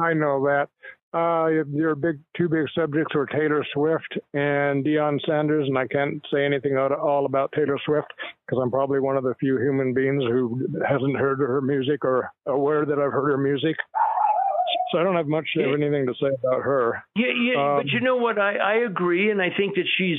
I 0.00 0.14
know 0.14 0.42
that. 0.44 0.68
Uh, 1.12 1.48
your 1.70 1.94
big 1.94 2.20
two 2.36 2.48
big 2.48 2.66
subjects 2.74 3.14
were 3.14 3.26
Taylor 3.26 3.64
Swift 3.72 4.18
and 4.34 4.84
Deion 4.84 5.18
Sanders, 5.26 5.66
and 5.66 5.78
I 5.78 5.86
can't 5.86 6.22
say 6.32 6.44
anything 6.44 6.76
at 6.76 6.92
all 6.92 7.24
about 7.24 7.50
Taylor 7.52 7.78
Swift 7.84 8.08
because 8.46 8.60
I'm 8.62 8.70
probably 8.70 9.00
one 9.00 9.16
of 9.16 9.24
the 9.24 9.34
few 9.40 9.58
human 9.58 9.94
beings 9.94 10.22
who 10.24 10.68
hasn't 10.86 11.16
heard 11.16 11.38
her 11.38 11.62
music 11.62 12.04
or 12.04 12.30
aware 12.46 12.84
that 12.84 12.98
I've 12.98 13.12
heard 13.12 13.30
her 13.30 13.38
music. 13.38 13.76
So 14.92 14.98
I 14.98 15.02
don't 15.02 15.16
have 15.16 15.26
much 15.26 15.48
of 15.56 15.72
anything 15.72 16.06
to 16.06 16.14
say 16.20 16.28
about 16.42 16.62
her. 16.62 17.02
Yeah, 17.16 17.32
yeah, 17.42 17.60
um, 17.60 17.76
but 17.78 17.92
you 17.92 18.00
know 18.00 18.16
what? 18.16 18.38
I, 18.38 18.56
I 18.56 18.74
agree, 18.86 19.30
and 19.30 19.40
I 19.40 19.48
think 19.56 19.74
that 19.76 19.86
she's 19.96 20.18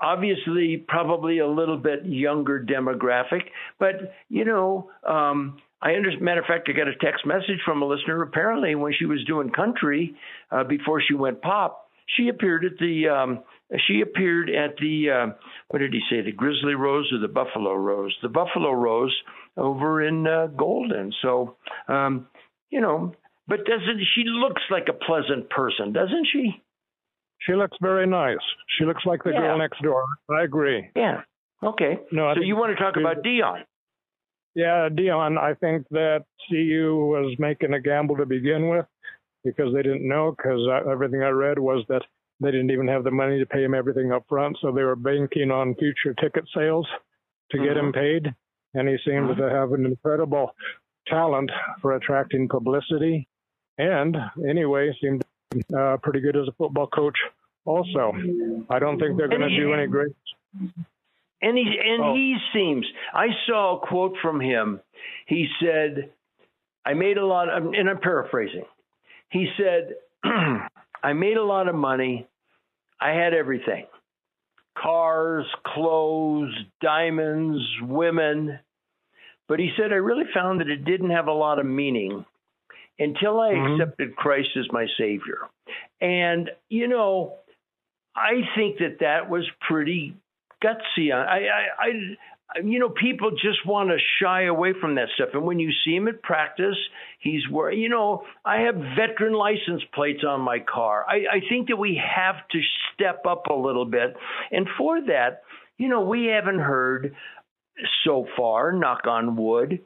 obviously 0.00 0.84
probably 0.88 1.38
a 1.38 1.46
little 1.46 1.78
bit 1.78 2.04
younger 2.04 2.60
demographic. 2.60 3.42
But 3.78 4.14
you 4.28 4.44
know, 4.44 4.90
um, 5.06 5.58
I 5.82 5.92
understand. 5.92 6.24
Matter 6.24 6.40
of 6.40 6.46
fact, 6.46 6.68
I 6.68 6.72
got 6.72 6.88
a 6.88 6.96
text 6.96 7.26
message 7.26 7.60
from 7.64 7.82
a 7.82 7.86
listener. 7.86 8.22
Apparently, 8.22 8.74
when 8.74 8.92
she 8.98 9.06
was 9.06 9.22
doing 9.24 9.50
country 9.50 10.14
uh, 10.50 10.64
before 10.64 11.02
she 11.06 11.14
went 11.14 11.42
pop, 11.42 11.90
she 12.16 12.28
appeared 12.28 12.64
at 12.64 12.78
the. 12.78 13.08
Um, 13.08 13.44
she 13.88 14.00
appeared 14.00 14.48
at 14.48 14.76
the 14.76 15.10
uh, 15.10 15.32
what 15.68 15.80
did 15.80 15.92
he 15.92 16.00
say? 16.08 16.22
The 16.22 16.32
Grizzly 16.32 16.74
Rose 16.74 17.10
or 17.12 17.18
the 17.18 17.32
Buffalo 17.32 17.74
Rose? 17.74 18.16
The 18.22 18.28
Buffalo 18.28 18.70
Rose 18.72 19.14
over 19.56 20.02
in 20.02 20.26
uh, 20.26 20.46
Golden. 20.46 21.12
So, 21.20 21.56
um, 21.88 22.28
you 22.70 22.80
know, 22.80 23.12
but 23.48 23.64
doesn't 23.64 24.00
she 24.14 24.24
looks 24.26 24.62
like 24.70 24.86
a 24.88 24.92
pleasant 24.92 25.50
person, 25.50 25.92
doesn't 25.92 26.28
she? 26.32 26.62
She 27.40 27.54
looks 27.54 27.76
very 27.80 28.06
nice. 28.06 28.38
She 28.78 28.84
looks 28.84 29.04
like 29.04 29.22
the 29.24 29.30
yeah. 29.30 29.40
girl 29.40 29.58
next 29.58 29.82
door. 29.82 30.04
I 30.30 30.42
agree. 30.44 30.90
Yeah. 30.96 31.22
Okay. 31.62 31.98
No, 32.12 32.28
I 32.28 32.34
so 32.34 32.40
you 32.40 32.56
want 32.56 32.76
to 32.76 32.82
talk 32.82 32.96
about 32.96 33.22
Deion? 33.22 33.62
Yeah, 34.54 34.88
Deion. 34.90 35.38
I 35.38 35.54
think 35.54 35.86
that 35.90 36.24
CU 36.48 36.94
was 36.96 37.36
making 37.38 37.74
a 37.74 37.80
gamble 37.80 38.16
to 38.16 38.26
begin 38.26 38.68
with 38.68 38.86
because 39.44 39.72
they 39.74 39.82
didn't 39.82 40.06
know. 40.06 40.34
Because 40.36 40.60
everything 40.90 41.22
I 41.22 41.28
read 41.28 41.58
was 41.58 41.84
that 41.88 42.02
they 42.40 42.50
didn't 42.50 42.70
even 42.70 42.88
have 42.88 43.04
the 43.04 43.10
money 43.10 43.38
to 43.38 43.46
pay 43.46 43.64
him 43.64 43.74
everything 43.74 44.12
up 44.12 44.24
front, 44.28 44.58
so 44.60 44.72
they 44.72 44.82
were 44.82 44.96
banking 44.96 45.50
on 45.50 45.74
future 45.74 46.14
ticket 46.20 46.44
sales 46.54 46.86
to 47.50 47.56
mm-hmm. 47.56 47.66
get 47.66 47.76
him 47.76 47.92
mm-hmm. 47.92 48.26
paid. 48.26 48.34
And 48.74 48.88
he 48.88 48.96
seemed 49.04 49.30
mm-hmm. 49.30 49.40
to 49.40 49.50
have 49.50 49.72
an 49.72 49.86
incredible 49.86 50.52
talent 51.08 51.50
for 51.80 51.94
attracting 51.94 52.48
publicity, 52.48 53.28
and 53.78 54.16
anyway, 54.48 54.92
seemed 55.00 55.24
uh, 55.76 55.96
pretty 56.02 56.20
good 56.20 56.36
as 56.36 56.48
a 56.48 56.52
football 56.52 56.86
coach. 56.86 57.16
Also, 57.64 58.12
I 58.70 58.78
don't 58.78 58.98
think 58.98 59.16
they're 59.16 59.28
going 59.28 59.40
to 59.40 59.56
do 59.56 59.72
any 59.72 59.86
great. 59.86 60.12
And 61.42 61.58
he 61.58 61.64
and 61.64 62.02
oh. 62.02 62.14
he 62.14 62.36
seems. 62.52 62.86
I 63.12 63.26
saw 63.46 63.76
a 63.76 63.86
quote 63.86 64.16
from 64.22 64.40
him. 64.40 64.80
He 65.26 65.48
said, 65.60 66.10
"I 66.84 66.94
made 66.94 67.18
a 67.18 67.26
lot 67.26 67.48
of," 67.48 67.72
and 67.74 67.90
I'm 67.90 68.00
paraphrasing. 68.00 68.64
He 69.30 69.48
said, 69.58 69.96
"I 71.02 71.12
made 71.12 71.36
a 71.36 71.44
lot 71.44 71.68
of 71.68 71.74
money. 71.74 72.26
I 73.00 73.10
had 73.10 73.34
everything: 73.34 73.86
cars, 74.78 75.44
clothes, 75.66 76.54
diamonds, 76.80 77.62
women." 77.82 78.58
But 79.48 79.58
he 79.58 79.72
said, 79.76 79.92
"I 79.92 79.96
really 79.96 80.24
found 80.32 80.60
that 80.60 80.68
it 80.68 80.84
didn't 80.84 81.10
have 81.10 81.26
a 81.26 81.32
lot 81.32 81.58
of 81.58 81.66
meaning." 81.66 82.24
Until 82.98 83.40
I 83.40 83.52
mm-hmm. 83.52 83.80
accepted 83.80 84.16
Christ 84.16 84.50
as 84.58 84.66
my 84.70 84.86
Savior. 84.98 85.38
And, 86.00 86.50
you 86.68 86.88
know, 86.88 87.36
I 88.14 88.40
think 88.54 88.78
that 88.78 88.98
that 89.00 89.28
was 89.28 89.44
pretty 89.68 90.14
gutsy. 90.62 91.12
I, 91.12 91.38
I, 91.38 91.86
I, 91.86 92.60
you 92.64 92.78
know, 92.78 92.88
people 92.88 93.30
just 93.32 93.66
want 93.66 93.90
to 93.90 93.98
shy 94.20 94.44
away 94.44 94.72
from 94.80 94.94
that 94.94 95.08
stuff. 95.14 95.30
And 95.34 95.42
when 95.42 95.58
you 95.58 95.70
see 95.84 95.94
him 95.94 96.08
at 96.08 96.22
practice, 96.22 96.76
he's 97.18 97.42
wearing, 97.50 97.80
you 97.80 97.88
know, 97.88 98.22
I 98.44 98.60
have 98.60 98.76
veteran 98.76 99.34
license 99.34 99.82
plates 99.94 100.24
on 100.26 100.40
my 100.40 100.60
car. 100.60 101.04
I, 101.06 101.36
I 101.36 101.40
think 101.48 101.68
that 101.68 101.76
we 101.76 102.00
have 102.16 102.36
to 102.52 102.60
step 102.94 103.26
up 103.28 103.48
a 103.48 103.54
little 103.54 103.84
bit. 103.84 104.16
And 104.50 104.66
for 104.78 105.00
that, 105.02 105.42
you 105.76 105.88
know, 105.88 106.02
we 106.02 106.26
haven't 106.26 106.60
heard 106.60 107.14
so 108.04 108.26
far, 108.36 108.72
knock 108.72 109.06
on 109.06 109.36
wood, 109.36 109.80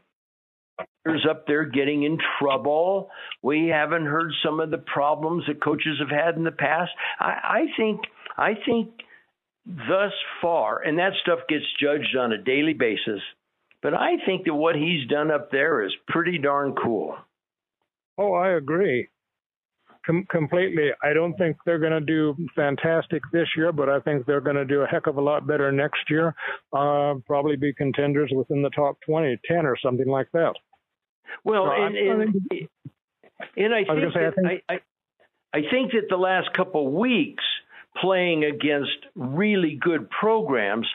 up 1.29 1.47
there 1.47 1.65
getting 1.65 2.03
in 2.03 2.19
trouble. 2.39 3.11
We 3.43 3.69
haven't 3.69 4.07
heard 4.07 4.33
some 4.45 4.61
of 4.61 4.71
the 4.71 4.79
problems 4.79 5.45
that 5.49 5.63
coaches 5.63 5.99
have 5.99 6.11
had 6.11 6.37
in 6.37 6.45
the 6.45 6.51
past. 6.51 6.91
I, 7.19 7.25
I 7.25 7.61
think 7.77 8.01
I 8.37 8.55
think 8.67 8.91
thus 9.67 10.13
far, 10.41 10.83
and 10.83 10.99
that 10.99 11.13
stuff 11.23 11.41
gets 11.49 11.65
judged 11.81 12.17
on 12.17 12.33
a 12.33 12.43
daily 12.43 12.75
basis. 12.75 13.21
But 13.83 13.95
I 13.95 14.17
think 14.27 14.45
that 14.45 14.55
what 14.55 14.77
he's 14.77 15.09
done 15.09 15.31
up 15.31 15.51
there 15.51 15.83
is 15.85 15.93
pretty 16.09 16.39
darn 16.39 16.75
cool. 16.75 17.17
Oh, 18.19 18.35
I 18.35 18.51
agree. 18.51 19.09
Com- 20.05 20.27
completely. 20.31 20.91
I 21.03 21.13
don't 21.13 21.35
think 21.35 21.57
they're 21.65 21.79
going 21.79 21.93
to 21.93 22.01
do 22.01 22.35
fantastic 22.55 23.23
this 23.33 23.49
year, 23.57 23.73
but 23.73 23.89
I 23.89 24.01
think 24.01 24.27
they're 24.27 24.41
going 24.41 24.57
to 24.57 24.65
do 24.65 24.83
a 24.83 24.87
heck 24.87 25.07
of 25.07 25.17
a 25.17 25.21
lot 25.21 25.47
better 25.47 25.73
next 25.73 26.11
year. 26.11 26.35
Uh, 26.73 27.15
probably 27.27 27.57
be 27.57 27.73
contenders 27.73 28.31
within 28.35 28.63
the 28.63 28.71
top 28.71 28.97
20, 29.07 29.39
10 29.47 29.67
or 29.67 29.77
something 29.83 30.09
like 30.09 30.29
that. 30.33 30.55
Well, 31.45 31.67
so 31.67 31.85
and, 31.85 31.97
and, 31.97 32.23
and, 33.57 33.75
I, 33.75 33.85
think 33.85 34.15
say, 34.15 34.27
I, 34.27 34.31
think 34.31 34.63
I, 34.69 34.75
I 35.53 35.61
think 35.71 35.93
that 35.93 36.07
the 36.09 36.17
last 36.17 36.51
couple 36.57 36.87
of 36.87 36.93
weeks 36.93 37.45
playing 38.01 38.45
against 38.45 39.07
really 39.15 39.79
good 39.81 40.09
programs 40.11 40.87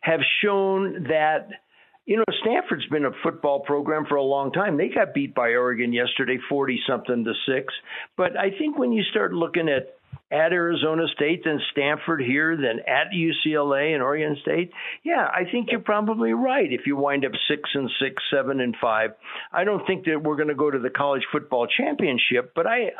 have 0.00 0.20
shown 0.42 1.04
that– 1.08 1.48
you 2.06 2.18
know, 2.18 2.24
Stanford's 2.42 2.86
been 2.86 3.06
a 3.06 3.12
football 3.22 3.60
program 3.60 4.04
for 4.06 4.16
a 4.16 4.22
long 4.22 4.52
time. 4.52 4.76
They 4.76 4.88
got 4.88 5.14
beat 5.14 5.34
by 5.34 5.54
Oregon 5.54 5.92
yesterday, 5.92 6.38
40 6.48 6.80
something 6.86 7.24
to 7.24 7.32
6. 7.46 7.74
But 8.16 8.38
I 8.38 8.50
think 8.50 8.78
when 8.78 8.92
you 8.92 9.02
start 9.04 9.32
looking 9.32 9.68
at 9.68 9.96
at 10.34 10.52
Arizona 10.52 11.04
State, 11.14 11.44
than 11.44 11.60
Stanford 11.70 12.20
here, 12.20 12.56
than 12.56 12.80
at 12.80 13.12
UCLA 13.14 13.94
and 13.94 14.02
Oregon 14.02 14.36
State. 14.42 14.72
Yeah, 15.04 15.28
I 15.32 15.44
think 15.50 15.68
you're 15.70 15.80
probably 15.80 16.32
right. 16.32 16.72
If 16.72 16.86
you 16.86 16.96
wind 16.96 17.24
up 17.24 17.32
six 17.48 17.70
and 17.74 17.88
six, 18.00 18.22
seven 18.32 18.60
and 18.60 18.74
five, 18.80 19.10
I 19.52 19.64
don't 19.64 19.86
think 19.86 20.06
that 20.06 20.22
we're 20.22 20.36
going 20.36 20.48
to 20.48 20.54
go 20.54 20.70
to 20.70 20.78
the 20.78 20.90
college 20.90 21.22
football 21.30 21.66
championship, 21.66 22.52
but 22.54 22.66
I, 22.66 22.90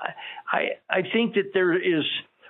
I, 0.51 0.61
I 0.89 1.03
think 1.13 1.35
that 1.35 1.51
there 1.53 1.77
is 1.77 2.05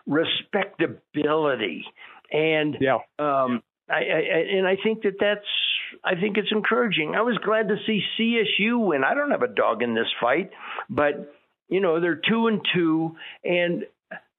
respectability, 0.07 1.85
and 2.31 2.77
yeah. 2.81 2.99
um, 3.19 3.63
I, 3.89 3.95
I, 3.95 4.57
and 4.57 4.67
I 4.67 4.77
think 4.83 5.03
that 5.03 5.17
that's 5.19 5.47
I 6.05 6.15
think 6.21 6.37
it's 6.37 6.53
encouraging. 6.53 7.15
I 7.17 7.23
was 7.23 7.39
glad 7.45 7.69
to 7.69 7.77
see 7.87 8.03
CSU 8.19 8.87
win. 8.87 9.05
I 9.05 9.15
don't 9.15 9.31
have 9.31 9.43
a 9.43 9.49
dog 9.49 9.83
in 9.83 9.95
this 9.95 10.09
fight, 10.21 10.51
but 10.91 11.33
you 11.69 11.81
know 11.81 12.01
they're 12.01 12.21
two 12.29 12.49
and 12.49 12.61
two, 12.75 13.17
and 13.45 13.85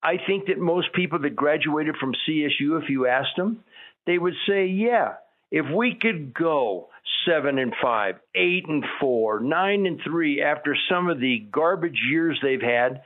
I 0.06 0.18
think 0.28 0.46
that 0.48 0.60
most 0.60 0.94
people 0.94 1.20
that 1.20 1.36
graduated 1.36 1.96
from 1.98 2.14
CSU, 2.30 2.82
if 2.82 2.90
you 2.90 3.08
asked 3.08 3.36
them, 3.38 3.64
they 4.06 4.20
would 4.20 4.36
say, 4.48 4.68
yeah, 4.68 5.16
if 5.52 5.66
we 5.76 5.98
could 6.00 6.32
go 6.32 6.90
seven 7.28 7.58
and 7.58 7.74
five, 7.82 8.16
eight 8.36 8.66
and 8.68 8.86
four, 9.00 9.40
nine 9.40 9.88
and 9.88 10.00
three 10.06 10.44
after 10.44 10.78
some 10.90 11.10
of 11.10 11.20
the 11.20 11.40
garbage 11.52 12.00
years 12.08 12.40
they've 12.44 12.62
had, 12.62 13.02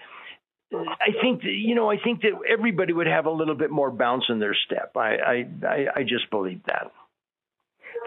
I 0.74 1.14
think 1.22 1.42
that, 1.42 1.52
you 1.52 1.74
know 1.74 1.90
I 1.90 1.98
think 2.04 2.22
that 2.22 2.34
everybody 2.48 2.92
would 2.92 3.08
have 3.08 3.26
a 3.26 3.32
little 3.32 3.56
bit 3.56 3.72
more 3.72 3.92
bounce 3.92 4.26
in 4.28 4.40
their 4.40 4.56
step. 4.66 4.92
I 4.96 5.46
I 5.66 5.86
I, 5.96 6.04
just 6.04 6.30
believe 6.30 6.62
that. 6.68 6.92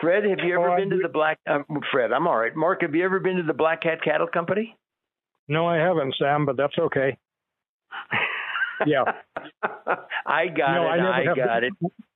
Fred, 0.01 0.25
have 0.25 0.39
you 0.45 0.55
ever 0.55 0.71
oh, 0.71 0.77
been 0.77 0.91
to 0.91 0.99
the 1.03 1.09
Black? 1.09 1.39
Um, 1.47 1.65
Fred, 1.91 2.13
I'm 2.13 2.27
all 2.27 2.37
right. 2.37 2.55
Mark, 2.55 2.83
have 2.83 2.95
you 2.95 3.05
ever 3.05 3.21
been 3.21 3.39
to 3.39 3.43
the 3.43 3.53
Black 3.53 3.83
Hat 3.83 4.03
Cattle 4.05 4.29
Company? 4.29 4.77
No, 5.49 5.67
I 5.67 5.77
haven't, 5.77 6.15
Sam, 6.19 6.47
but 6.47 6.57
that's 6.57 6.79
okay. 6.79 7.17
Yeah, 8.87 9.05
I 10.27 10.47
got 10.49 10.75
no, 10.75 10.83
it. 10.83 11.01
I, 11.01 11.21
I 11.21 11.25
got 11.25 11.61
been, 11.61 11.71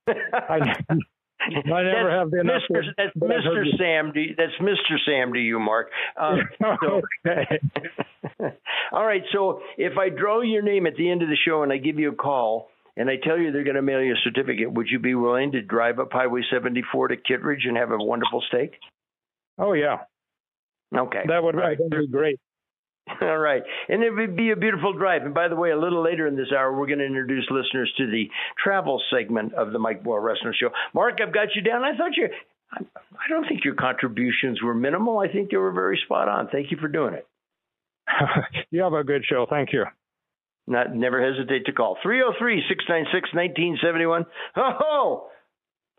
it. 0.07 0.17
I, 0.33 0.95
I 1.39 1.83
never 1.83 2.11
have 2.11 2.31
been. 2.31 2.47
Mr. 2.47 2.81
That's 2.97 3.15
Mr. 3.15 3.77
Sam. 3.77 4.11
To, 4.13 4.25
that's 4.37 4.53
Mr. 4.61 4.97
Sam 5.05 5.33
to 5.33 5.39
you, 5.39 5.59
Mark. 5.59 5.89
Um, 6.19 6.39
so, 6.81 7.01
okay. 7.25 7.59
all 8.91 9.05
right. 9.05 9.21
So 9.31 9.61
if 9.77 9.97
I 9.97 10.09
draw 10.09 10.41
your 10.41 10.61
name 10.61 10.87
at 10.87 10.95
the 10.95 11.09
end 11.09 11.21
of 11.21 11.29
the 11.29 11.37
show 11.47 11.63
and 11.63 11.71
I 11.71 11.77
give 11.77 11.99
you 11.99 12.11
a 12.11 12.15
call 12.15 12.69
and 12.95 13.09
I 13.09 13.15
tell 13.23 13.37
you 13.37 13.51
they're 13.51 13.63
going 13.63 13.75
to 13.75 13.81
mail 13.81 14.01
you 14.01 14.13
a 14.13 14.17
certificate, 14.23 14.71
would 14.71 14.87
you 14.89 14.99
be 14.99 15.15
willing 15.15 15.51
to 15.51 15.61
drive 15.61 15.99
up 15.99 16.11
Highway 16.11 16.41
74 16.51 17.09
to 17.09 17.17
Kittredge 17.17 17.65
and 17.65 17.77
have 17.77 17.91
a 17.91 17.97
wonderful 17.97 18.43
steak? 18.47 18.73
Oh 19.59 19.73
yeah. 19.73 19.99
Okay. 20.95 21.23
That 21.27 21.43
would 21.43 21.55
right. 21.55 21.77
be 21.77 22.07
great. 22.07 22.39
All 23.21 23.37
right. 23.37 23.63
And 23.89 24.03
it 24.03 24.11
would 24.11 24.35
be 24.35 24.51
a 24.51 24.55
beautiful 24.55 24.93
drive. 24.93 25.23
And 25.23 25.33
by 25.33 25.47
the 25.47 25.55
way, 25.55 25.71
a 25.71 25.79
little 25.79 26.03
later 26.03 26.27
in 26.27 26.35
this 26.35 26.51
hour, 26.51 26.77
we're 26.77 26.87
going 26.87 26.99
to 26.99 27.05
introduce 27.05 27.45
listeners 27.49 27.91
to 27.97 28.09
the 28.09 28.25
travel 28.61 29.01
segment 29.11 29.53
of 29.53 29.71
the 29.71 29.79
Mike 29.79 30.03
Boyle 30.03 30.19
Wrestling 30.19 30.53
Show. 30.59 30.69
Mark, 30.93 31.19
I've 31.25 31.33
got 31.33 31.49
you 31.55 31.61
down. 31.61 31.83
I 31.83 31.95
thought 31.95 32.17
you, 32.17 32.27
I 32.73 33.29
don't 33.29 33.47
think 33.47 33.63
your 33.63 33.75
contributions 33.75 34.61
were 34.61 34.73
minimal. 34.73 35.19
I 35.19 35.31
think 35.31 35.51
they 35.51 35.57
were 35.57 35.71
very 35.71 35.99
spot 36.05 36.27
on. 36.27 36.49
Thank 36.49 36.71
you 36.71 36.77
for 36.77 36.87
doing 36.87 37.13
it. 37.13 37.27
you 38.71 38.81
have 38.81 38.93
a 38.93 39.03
good 39.03 39.23
show. 39.25 39.45
Thank 39.49 39.73
you. 39.73 39.85
Not, 40.65 40.93
never 40.93 41.23
hesitate 41.23 41.65
to 41.67 41.71
call. 41.71 41.97
303 42.03 42.63
696 42.67 43.33
1971. 43.33 44.25
Oh, 44.57 45.29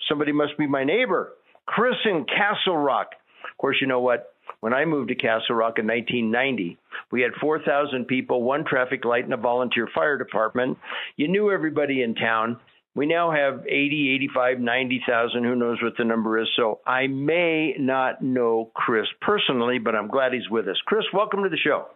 somebody 0.09 0.33
must 0.33 0.59
be 0.59 0.67
my 0.67 0.85
neighbor. 0.85 1.33
Chris 1.67 1.97
in 2.05 2.25
Castle 2.25 2.77
Rock. 2.77 3.13
Of 3.51 3.57
course, 3.59 3.77
you 3.81 3.87
know 3.87 4.01
what? 4.01 4.35
When 4.61 4.75
I 4.75 4.85
moved 4.85 5.09
to 5.09 5.15
Castle 5.15 5.55
Rock 5.55 5.79
in 5.79 5.87
1990, 5.87 6.79
we 7.13 7.23
had 7.23 7.33
4,000 7.41 8.07
people, 8.07 8.43
one 8.43 8.65
traffic 8.65 9.05
light, 9.05 9.25
and 9.25 9.35
a 9.35 9.37
volunteer 9.37 9.89
fire 9.95 10.19
department. 10.19 10.79
You 11.17 11.29
knew 11.29 11.51
everybody 11.51 12.03
in 12.03 12.15
town. 12.15 12.59
We 12.95 13.07
now 13.07 13.31
have 13.31 13.65
80, 13.67 14.15
85, 14.17 14.61
90,000. 14.61 15.45
Who 15.45 15.55
knows 15.55 15.79
what 15.83 15.93
the 15.97 16.05
number 16.05 16.41
is? 16.41 16.49
So 16.57 16.81
I 16.87 17.07
may 17.07 17.75
not 17.79 18.23
know 18.23 18.71
Chris 18.75 19.07
personally, 19.21 19.79
but 19.79 19.95
I'm 19.95 20.09
glad 20.09 20.33
he's 20.33 20.51
with 20.51 20.67
us. 20.67 20.81
Chris, 20.87 21.05
welcome 21.13 21.45
to 21.45 21.49
the 21.49 21.57
show. 21.57 21.87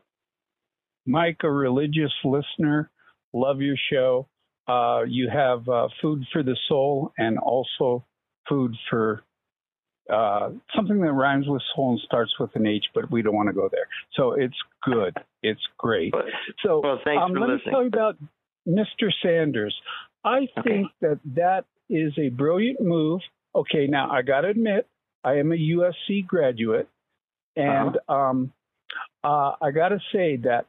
Mike, 1.07 1.39
a 1.43 1.51
religious 1.51 2.13
listener, 2.25 2.91
love 3.33 3.61
your 3.61 3.77
show. 3.93 4.29
Uh, 4.69 5.03
you 5.09 5.29
have 5.29 5.69
uh, 5.69 5.89
food 6.01 6.23
for 6.33 6.45
the 6.45 6.57
soul 6.69 7.13
and 7.19 7.37
also 7.39 8.07
food 8.49 8.73
for 8.89 9.25
uh, 10.11 10.51
something 10.75 11.01
that 11.01 11.13
rhymes 11.13 11.47
with 11.49 11.63
soul 11.75 11.93
and 11.93 12.01
starts 12.01 12.33
with 12.39 12.55
an 12.55 12.67
H, 12.67 12.85
but 12.95 13.11
we 13.11 13.23
don't 13.23 13.35
want 13.35 13.49
to 13.49 13.53
go 13.53 13.69
there. 13.71 13.87
So 14.15 14.33
it's 14.33 14.57
good. 14.83 15.17
It's 15.43 15.61
great. 15.79 16.15
So 16.65 16.81
well, 16.81 16.99
um, 17.19 17.35
let 17.35 17.49
listening. 17.49 17.61
me 17.67 17.71
tell 17.71 17.83
you 17.83 17.89
about 17.89 18.17
Mr. 18.67 19.11
Sanders. 19.23 19.75
I 20.25 20.49
okay. 20.59 20.63
think 20.65 20.89
that 21.01 21.21
that 21.35 21.65
is 21.89 22.13
a 22.19 22.29
brilliant 22.29 22.81
move. 22.81 23.21
Okay, 23.55 23.87
now 23.87 24.11
I 24.11 24.23
got 24.23 24.43
to 24.43 24.49
admit, 24.49 24.87
I 25.25 25.35
am 25.35 25.53
a 25.53 25.57
USC 25.57 26.27
graduate, 26.27 26.89
and 27.57 27.97
uh-huh. 27.97 28.15
um, 28.15 28.53
uh, 29.23 29.53
I 29.61 29.71
got 29.73 29.91
to 29.91 29.99
say 30.13 30.37
that 30.39 30.67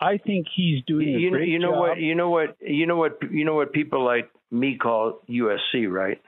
I 0.00 0.18
think 0.18 0.46
he's 0.54 0.84
doing 0.86 1.08
you, 1.08 1.28
a 1.28 1.30
great 1.30 1.48
you 1.48 1.58
know 1.58 1.72
job. 1.72 1.78
what 1.78 1.98
you 1.98 2.14
know 2.14 2.30
what 2.30 2.56
you 2.60 2.86
know 2.86 2.96
what 2.96 3.18
you 3.30 3.44
know 3.44 3.54
what 3.54 3.72
people 3.72 4.04
like 4.04 4.30
me 4.50 4.76
call 4.76 5.20
USC, 5.28 5.90
right? 5.90 6.20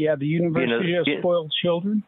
Yeah, 0.00 0.16
the 0.16 0.26
university 0.26 0.86
you 0.86 0.96
know, 0.96 1.04
has 1.06 1.20
spoiled 1.20 1.52
children. 1.62 2.04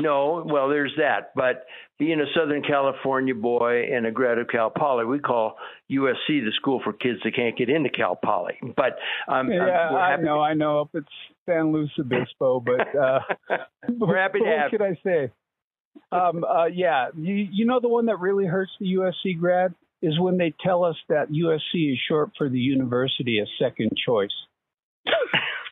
No, 0.00 0.44
well, 0.44 0.68
there's 0.68 0.92
that. 0.98 1.32
But 1.36 1.66
being 1.98 2.20
a 2.20 2.24
Southern 2.34 2.62
California 2.62 3.34
boy 3.34 3.84
and 3.92 4.06
a 4.06 4.10
grad 4.10 4.38
of 4.38 4.48
Cal 4.48 4.70
Poly, 4.70 5.04
we 5.04 5.20
call 5.20 5.56
USC 5.90 6.28
the 6.28 6.52
school 6.56 6.80
for 6.82 6.92
kids 6.92 7.18
that 7.22 7.36
can't 7.36 7.56
get 7.56 7.68
into 7.68 7.90
Cal 7.90 8.16
Poly. 8.16 8.54
But 8.76 8.98
um, 9.28 9.52
yeah, 9.52 9.60
I 9.60 10.16
know, 10.16 10.40
I 10.40 10.54
know. 10.54 10.80
Up 10.80 10.90
it's 10.94 11.06
San 11.46 11.72
Luis 11.72 11.90
Obispo, 11.98 12.60
but 12.60 12.80
uh, 12.98 13.20
we're 13.88 14.16
happy 14.16 14.40
to 14.40 14.46
have. 14.46 14.72
What 14.72 14.80
should 14.80 14.82
I 14.82 14.98
say? 15.04 15.32
Um, 16.10 16.42
uh, 16.42 16.66
yeah, 16.66 17.08
you, 17.16 17.34
you 17.52 17.66
know 17.66 17.78
the 17.78 17.88
one 17.88 18.06
that 18.06 18.18
really 18.18 18.46
hurts 18.46 18.72
the 18.80 18.94
USC 18.94 19.38
grad 19.38 19.74
is 20.00 20.18
when 20.18 20.38
they 20.38 20.52
tell 20.64 20.84
us 20.84 20.96
that 21.08 21.30
USC 21.30 21.92
is 21.92 21.98
short 22.08 22.30
for 22.36 22.48
the 22.48 22.58
university 22.58 23.38
as 23.40 23.48
second 23.60 23.92
choice. 24.04 24.34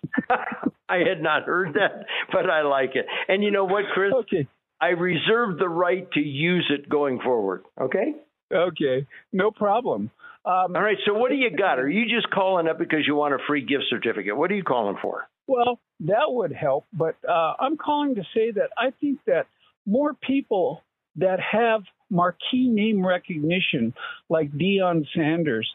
I 0.88 0.98
had 0.98 1.22
not 1.22 1.44
heard 1.44 1.74
that, 1.74 2.06
but 2.32 2.48
I 2.50 2.62
like 2.62 2.90
it. 2.94 3.06
And 3.28 3.42
you 3.44 3.50
know 3.50 3.64
what, 3.64 3.84
Chris? 3.94 4.12
Okay. 4.20 4.48
I 4.80 4.88
reserve 4.88 5.58
the 5.58 5.68
right 5.68 6.10
to 6.12 6.20
use 6.20 6.70
it 6.70 6.88
going 6.88 7.20
forward. 7.20 7.64
Okay. 7.80 8.14
Okay. 8.52 9.06
No 9.32 9.50
problem. 9.50 10.10
Um, 10.44 10.74
All 10.74 10.82
right. 10.82 10.96
So 11.06 11.14
what 11.14 11.30
do 11.30 11.36
you 11.36 11.50
got? 11.50 11.78
Are 11.78 11.88
you 11.88 12.06
just 12.06 12.30
calling 12.30 12.66
up 12.66 12.78
because 12.78 13.00
you 13.06 13.14
want 13.14 13.34
a 13.34 13.38
free 13.46 13.64
gift 13.64 13.84
certificate? 13.90 14.36
What 14.36 14.50
are 14.50 14.54
you 14.54 14.64
calling 14.64 14.96
for? 15.00 15.28
Well, 15.46 15.78
that 16.00 16.26
would 16.28 16.52
help, 16.52 16.86
but 16.92 17.16
uh, 17.28 17.54
I'm 17.58 17.76
calling 17.76 18.14
to 18.14 18.22
say 18.34 18.52
that 18.52 18.70
I 18.78 18.92
think 19.00 19.18
that 19.26 19.46
more 19.84 20.14
people 20.14 20.82
that 21.16 21.40
have 21.40 21.82
marquee 22.08 22.68
name 22.68 23.04
recognition 23.04 23.92
like 24.28 24.50
Deion 24.52 25.04
Sanders 25.14 25.68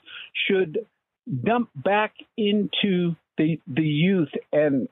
should 0.48 0.86
dump 1.44 1.70
back 1.76 2.14
into 2.38 3.16
the 3.38 3.60
the 3.68 3.84
youth 3.84 4.30
and 4.54 4.88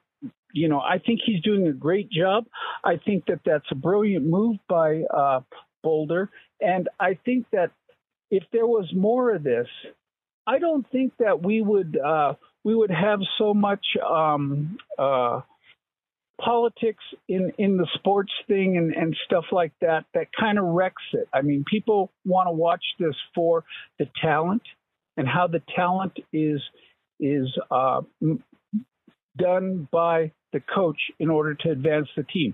you 0.52 0.68
know 0.68 0.80
I 0.80 1.00
think 1.00 1.22
he's 1.26 1.42
doing 1.42 1.68
a 1.68 1.74
great 1.74 2.10
job. 2.10 2.46
I 2.84 2.98
think 2.98 3.26
that 3.28 3.42
that's 3.46 3.66
a 3.72 3.76
brilliant 3.76 4.26
move 4.26 4.58
by 4.68 5.04
uh, 5.04 5.42
Boulder, 5.84 6.30
and 6.62 6.90
I 7.00 7.18
think 7.26 7.48
that 7.52 7.72
if 8.32 8.44
there 8.52 8.68
was 8.68 8.92
more 8.96 9.36
of 9.36 9.44
this, 9.44 9.68
I 10.48 10.60
don't 10.60 10.90
think 10.92 11.14
that 11.20 11.44
we 11.44 11.62
would 11.62 11.98
uh, 11.98 12.34
we 12.64 12.76
would 12.76 12.92
have 12.92 13.20
so 13.38 13.54
much 13.54 13.86
um, 14.08 14.78
uh, 14.98 15.42
politics 16.42 17.04
in 17.28 17.52
in 17.58 17.78
the 17.78 17.88
sports 17.96 18.32
thing 18.48 18.78
and 18.78 18.94
and 18.94 19.16
stuff 19.26 19.46
like 19.52 19.74
that 19.82 20.06
that 20.14 20.28
kind 20.38 20.58
of 20.58 20.66
wrecks 20.66 21.04
it. 21.14 21.28
I 21.34 21.42
mean, 21.42 21.64
people 21.70 22.12
want 22.26 22.48
to 22.48 22.52
watch 22.52 22.84
this 23.00 23.16
for 23.36 23.64
the 24.00 24.08
talent 24.22 24.64
and 25.18 25.28
how 25.28 25.48
the 25.48 25.62
talent 25.76 26.14
is 26.32 26.62
is 27.20 27.48
uh, 27.72 28.02
done 29.38 29.88
by 29.92 30.32
the 30.52 30.60
coach 30.60 31.00
in 31.20 31.30
order 31.30 31.56
to 31.56 31.70
advance 31.70 32.08
the 32.16 32.24
team. 32.24 32.54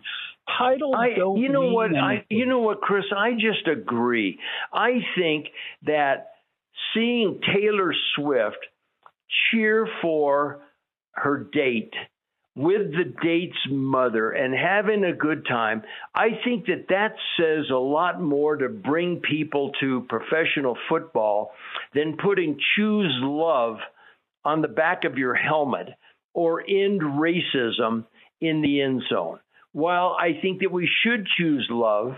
Titles 0.58 0.96
I, 0.98 1.16
don't 1.16 1.38
you 1.38 1.50
know 1.50 1.72
what 1.72 1.96
I 1.96 2.26
you 2.30 2.46
know 2.46 2.60
what 2.60 2.82
Chris 2.82 3.06
I 3.16 3.34
just 3.34 3.68
agree. 3.68 4.40
I 4.74 5.00
think 5.18 5.48
that 5.86 6.30
seeing 6.94 7.40
Taylor 7.54 7.94
Swift 8.16 8.58
cheer 9.52 9.88
for 10.02 10.62
her 11.14 11.48
date 11.52 11.94
with 12.60 12.92
the 12.92 13.14
date's 13.24 13.58
mother 13.70 14.32
and 14.32 14.54
having 14.54 15.06
a 15.06 15.16
good 15.16 15.46
time, 15.48 15.82
I 16.14 16.32
think 16.44 16.66
that 16.66 16.88
that 16.90 17.16
says 17.38 17.70
a 17.72 17.78
lot 17.78 18.22
more 18.22 18.58
to 18.58 18.68
bring 18.68 19.22
people 19.22 19.72
to 19.80 20.06
professional 20.10 20.78
football 20.90 21.54
than 21.94 22.18
putting 22.22 22.60
choose 22.76 23.18
love 23.22 23.78
on 24.44 24.62
the 24.62 24.68
back 24.68 25.06
of 25.06 25.18
your 25.18 25.36
helmet 25.36 25.88
or 26.34 26.60
end 26.60 27.00
racism 27.00 28.06
in 28.42 28.62
the 28.62 28.82
end 28.82 29.04
zone. 29.10 29.40
While 29.72 30.18
I 30.20 30.38
think 30.42 30.60
that 30.60 30.72
we 30.72 30.90
should 31.02 31.28
choose 31.38 31.66
love, 31.70 32.16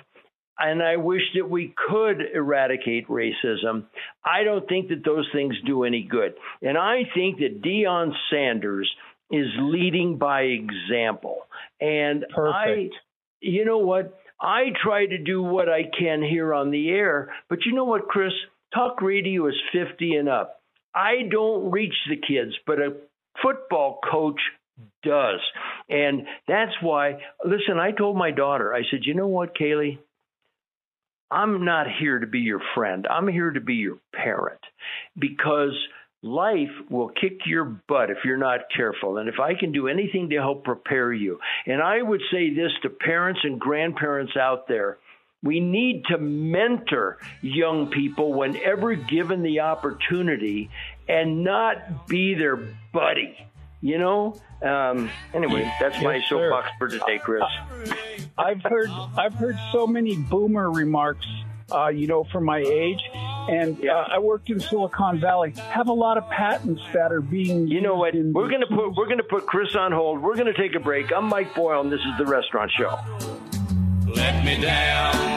and 0.58 0.82
I 0.82 0.98
wish 0.98 1.22
that 1.36 1.50
we 1.50 1.74
could 1.88 2.18
eradicate 2.34 3.08
racism, 3.08 3.86
I 4.26 4.44
don't 4.44 4.68
think 4.68 4.90
that 4.90 5.06
those 5.06 5.28
things 5.34 5.56
do 5.68 5.84
any 5.84 6.02
good. 6.02 6.34
And 6.64 6.80
I 6.80 7.04
think 7.14 7.38
that 7.40 7.62
Deion 7.62 8.12
Sanders 8.32 8.90
is 9.32 9.48
leading 9.60 10.18
by 10.18 10.42
example. 10.42 11.38
And 11.80 12.26
I, 12.38 12.90
you 13.40 13.66
know 13.66 13.80
what? 13.80 14.18
I 14.40 14.66
try 14.84 15.06
to 15.06 15.18
do 15.18 15.42
what 15.44 15.70
I 15.70 15.84
can 15.98 16.22
here 16.22 16.54
on 16.54 16.72
the 16.72 16.90
air, 16.90 17.34
but 17.50 17.60
you 17.66 17.74
know 17.74 17.86
what, 17.86 18.08
Chris? 18.08 18.34
Talk 18.74 19.02
radio 19.02 19.48
is 19.48 19.56
50 19.74 20.16
and 20.16 20.30
up. 20.30 20.62
I 20.96 21.24
don't 21.30 21.72
reach 21.72 21.94
the 22.10 22.16
kids, 22.16 22.54
but 22.66 22.80
a 22.80 22.96
football 23.42 24.00
coach 24.10 24.40
does. 25.04 25.40
And 25.90 26.28
that's 26.48 26.72
why, 26.82 27.20
listen, 27.46 27.80
I 27.80 27.92
told 27.92 28.18
my 28.18 28.32
daughter, 28.32 28.74
I 28.74 28.82
said, 28.90 29.02
you 29.04 29.14
know 29.14 29.28
what, 29.28 29.56
Kaylee? 29.56 30.00
I'm 31.30 31.64
not 31.64 31.88
here 32.00 32.20
to 32.20 32.28
be 32.28 32.40
your 32.40 32.62
friend. 32.76 33.08
I'm 33.10 33.28
here 33.28 33.52
to 33.52 33.62
be 33.62 33.76
your 33.76 33.98
parent 34.14 34.60
because 35.18 35.78
life 36.24 36.70
will 36.90 37.10
kick 37.10 37.40
your 37.46 37.66
butt 37.66 38.10
if 38.10 38.18
you're 38.24 38.38
not 38.38 38.62
careful. 38.76 39.18
And 39.18 39.28
if 39.28 39.40
I 39.40 39.54
can 39.56 39.72
do 39.72 39.88
anything 39.88 40.30
to 40.30 40.36
help 40.38 40.64
prepare 40.64 41.12
you, 41.12 41.40
and 41.66 41.82
I 41.82 42.02
would 42.02 42.22
say 42.32 42.54
this 42.54 42.72
to 42.84 42.90
parents 42.90 43.42
and 43.44 43.60
grandparents 43.60 44.36
out 44.38 44.68
there. 44.68 44.98
We 45.44 45.60
need 45.60 46.06
to 46.12 46.20
mentor 46.20 47.18
young 47.42 47.90
people 47.90 48.32
whenever 48.34 48.94
given 48.94 49.42
the 49.42 49.62
opportunity 49.62 50.70
and 51.10 51.44
not 51.44 52.08
be 52.08 52.36
their 52.36 52.58
buddy. 52.94 53.36
You 53.82 53.98
know? 53.98 54.36
Um, 54.62 55.10
anyway, 55.34 55.64
that's 55.80 56.00
my 56.04 56.18
Yes, 56.18 56.30
sir. 56.30 56.50
soapbox 56.52 56.70
for 56.78 56.88
today, 56.90 57.18
Chris. 57.18 57.42
I've 58.38 58.62
heard 58.62 58.92
I've 59.18 59.34
heard 59.34 59.58
so 59.72 59.88
many 59.88 60.16
boomer 60.16 60.70
remarks, 60.70 61.26
uh, 61.72 61.88
you 61.90 62.08
know, 62.08 62.24
for 62.32 62.42
my 62.42 62.60
age, 62.60 63.02
and 63.14 63.78
uh, 63.88 64.06
I 64.10 64.20
worked 64.20 64.50
in 64.50 64.60
Silicon 64.60 65.20
Valley. 65.20 65.52
Have 65.58 65.88
a 65.88 65.94
lot 65.94 66.18
of 66.18 66.30
patents 66.30 66.82
that 66.94 67.12
are 67.12 67.22
being. 67.22 67.68
You 67.68 67.82
know 67.82 67.96
what? 67.96 68.16
in- 68.16 68.34
We're 68.34 68.50
gonna 68.50 68.68
put 68.68 68.96
we're 68.96 69.08
gonna 69.08 69.24
put 69.24 69.46
Chris 69.46 69.76
on 69.76 69.92
hold. 69.92 70.22
We're 70.22 70.36
gonna 70.36 70.54
take 70.54 70.76
a 70.76 70.80
break. 70.80 71.12
I'm 71.12 71.26
Mike 71.26 71.54
Boyle, 71.56 71.82
and 71.82 71.92
this 71.92 72.02
is 72.02 72.18
the 72.18 72.26
Restaurant 72.26 72.72
Show. 72.72 72.98
Let 74.16 74.44
me 74.46 74.60
down. 74.62 75.32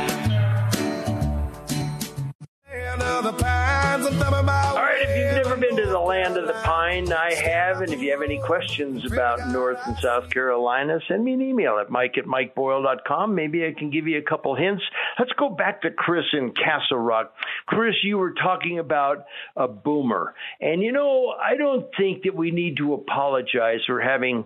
All 3.94 4.82
right, 4.82 5.02
if 5.02 5.16
you've 5.16 5.44
never 5.44 5.56
been 5.56 5.76
to 5.76 5.86
the 5.86 6.00
land 6.00 6.36
of 6.36 6.48
the 6.48 6.52
pine, 6.64 7.12
I 7.12 7.32
have. 7.32 7.80
And 7.80 7.92
if 7.92 8.02
you 8.02 8.10
have 8.10 8.22
any 8.22 8.40
questions 8.40 9.04
about 9.04 9.48
North 9.50 9.78
and 9.86 9.96
South 9.98 10.30
Carolina, 10.30 10.98
send 11.06 11.22
me 11.22 11.34
an 11.34 11.40
email 11.40 11.78
at 11.78 11.90
mike 11.90 12.18
at 12.18 12.24
mikeboyle.com. 12.24 13.36
Maybe 13.36 13.64
I 13.64 13.72
can 13.72 13.90
give 13.90 14.08
you 14.08 14.18
a 14.18 14.22
couple 14.22 14.56
hints. 14.56 14.82
Let's 15.16 15.30
go 15.38 15.48
back 15.48 15.82
to 15.82 15.92
Chris 15.92 16.24
in 16.32 16.52
Castle 16.54 16.98
Rock. 16.98 17.34
Chris, 17.66 17.94
you 18.02 18.18
were 18.18 18.32
talking 18.32 18.80
about 18.80 19.26
a 19.54 19.68
boomer. 19.68 20.34
And 20.60 20.82
you 20.82 20.90
know, 20.90 21.28
I 21.28 21.56
don't 21.56 21.86
think 21.96 22.24
that 22.24 22.34
we 22.34 22.50
need 22.50 22.78
to 22.78 22.94
apologize 22.94 23.78
for 23.86 24.00
having 24.00 24.44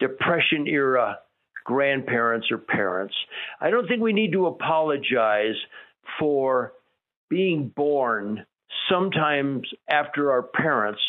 Depression 0.00 0.66
era 0.66 1.20
grandparents 1.64 2.50
or 2.50 2.58
parents. 2.58 3.14
I 3.60 3.70
don't 3.70 3.86
think 3.86 4.02
we 4.02 4.12
need 4.12 4.32
to 4.32 4.46
apologize 4.46 5.54
for 6.18 6.72
being 7.30 7.68
born 7.68 8.44
sometimes 8.88 9.68
after 9.88 10.30
our 10.30 10.42
parents 10.42 11.00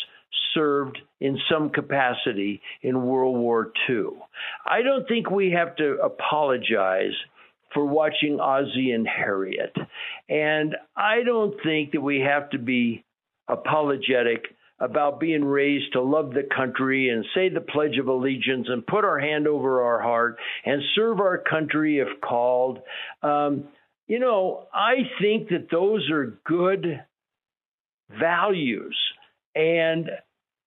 served 0.54 0.98
in 1.20 1.38
some 1.50 1.70
capacity 1.70 2.60
in 2.82 3.06
World 3.06 3.36
War 3.36 3.72
II. 3.88 4.10
I 4.66 4.82
don't 4.82 5.06
think 5.06 5.30
we 5.30 5.50
have 5.52 5.76
to 5.76 5.98
apologize 6.02 7.14
for 7.72 7.84
watching 7.84 8.40
Ozzie 8.40 8.92
and 8.92 9.06
Harriet. 9.06 9.74
And 10.28 10.76
I 10.96 11.22
don't 11.24 11.54
think 11.62 11.92
that 11.92 12.00
we 12.00 12.20
have 12.20 12.50
to 12.50 12.58
be 12.58 13.04
apologetic 13.48 14.44
about 14.80 15.20
being 15.20 15.44
raised 15.44 15.92
to 15.92 16.00
love 16.00 16.32
the 16.32 16.48
country 16.56 17.10
and 17.10 17.24
say 17.34 17.48
the 17.48 17.60
Pledge 17.60 17.98
of 17.98 18.08
Allegiance 18.08 18.66
and 18.68 18.86
put 18.86 19.04
our 19.04 19.18
hand 19.18 19.46
over 19.46 19.82
our 19.82 20.00
heart 20.00 20.38
and 20.64 20.82
serve 20.94 21.20
our 21.20 21.38
country 21.38 21.98
if 21.98 22.20
called. 22.22 22.78
Um, 23.22 23.68
you 24.08 24.18
know, 24.18 24.66
I 24.72 24.94
think 25.20 25.50
that 25.50 25.68
those 25.70 26.10
are 26.10 26.38
good 26.44 27.04
values. 28.18 28.96
And, 29.54 30.10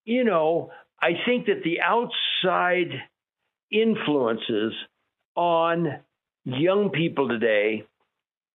you 0.06 0.24
know, 0.24 0.72
I 1.02 1.12
think 1.26 1.48
that 1.48 1.64
the 1.64 1.80
outside 1.82 2.92
influences 3.72 4.74
on 5.36 6.00
young 6.46 6.90
people 6.90 7.28
today, 7.28 7.86